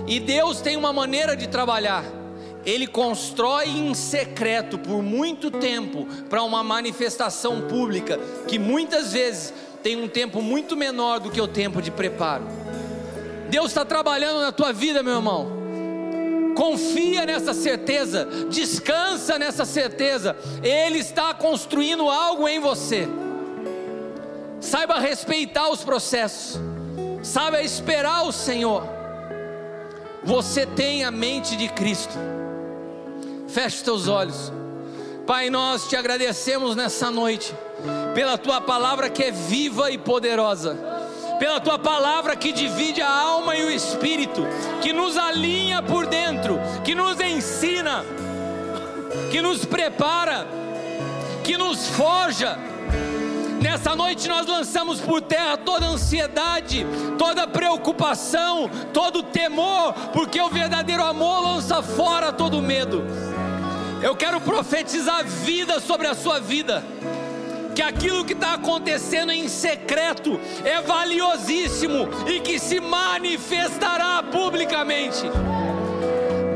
[0.06, 2.04] E Deus tem uma maneira de trabalhar.
[2.64, 9.96] Ele constrói em secreto por muito tempo para uma manifestação pública que muitas vezes tem
[9.96, 12.44] um tempo muito menor do que o tempo de preparo.
[13.48, 15.58] Deus está trabalhando na tua vida, meu irmão.
[16.54, 20.36] Confia nessa certeza, descansa nessa certeza.
[20.62, 23.08] Ele está construindo algo em você.
[24.60, 26.60] Saiba respeitar os processos,
[27.22, 28.82] saiba esperar o Senhor.
[30.24, 32.14] Você tem a mente de Cristo.
[33.46, 34.52] Feche os teus olhos.
[35.26, 37.54] Pai, nós te agradecemos nessa noite
[38.14, 40.76] pela tua palavra que é viva e poderosa.
[41.38, 44.42] Pela tua palavra que divide a alma e o espírito,
[44.82, 48.04] que nos alinha por dentro, que nos ensina,
[49.30, 50.48] que nos prepara,
[51.44, 52.58] que nos forja
[53.60, 56.86] Nessa noite nós lançamos por terra toda ansiedade,
[57.18, 63.04] toda preocupação, todo temor, porque o verdadeiro amor lança fora todo medo.
[64.00, 66.84] Eu quero profetizar vida sobre a sua vida.
[67.74, 75.22] Que aquilo que está acontecendo em secreto é valiosíssimo e que se manifestará publicamente.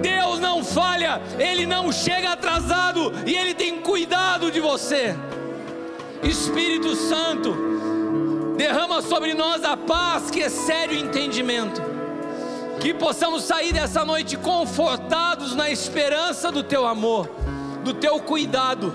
[0.00, 5.16] Deus não falha, Ele não chega atrasado e Ele tem cuidado de você.
[6.22, 7.54] Espírito Santo,
[8.56, 11.82] derrama sobre nós a paz que excede o entendimento.
[12.80, 17.28] Que possamos sair dessa noite confortados na esperança do teu amor,
[17.84, 18.94] do teu cuidado,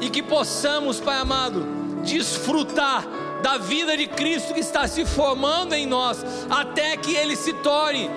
[0.00, 1.66] e que possamos, Pai amado,
[2.04, 3.06] desfrutar
[3.42, 8.10] da vida de Cristo que está se formando em nós, até que ele se torne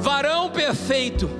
[0.00, 1.30] varão perfeito,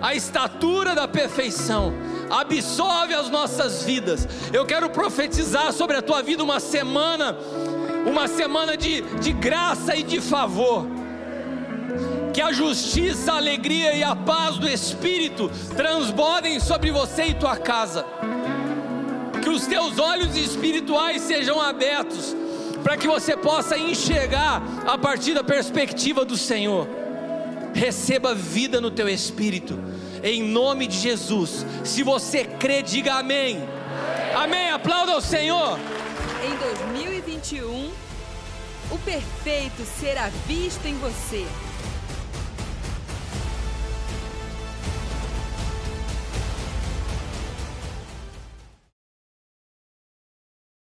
[0.00, 1.92] a estatura da perfeição
[2.30, 4.26] absorve as nossas vidas.
[4.52, 7.36] Eu quero profetizar sobre a tua vida uma semana,
[8.06, 10.86] uma semana de, de graça e de favor.
[12.32, 17.56] Que a justiça, a alegria e a paz do Espírito transbordem sobre você e tua
[17.56, 18.04] casa.
[19.42, 22.36] Que os teus olhos espirituais sejam abertos,
[22.82, 26.86] para que você possa enxergar a partir da perspectiva do Senhor.
[27.72, 29.78] Receba vida no teu espírito
[30.28, 31.64] em nome de Jesus.
[31.84, 33.62] Se você crê, diga amém.
[34.34, 34.70] Amém.
[34.70, 35.78] Aplauda ao Senhor.
[36.44, 37.90] Em 2021,
[38.90, 41.46] o perfeito será visto em você.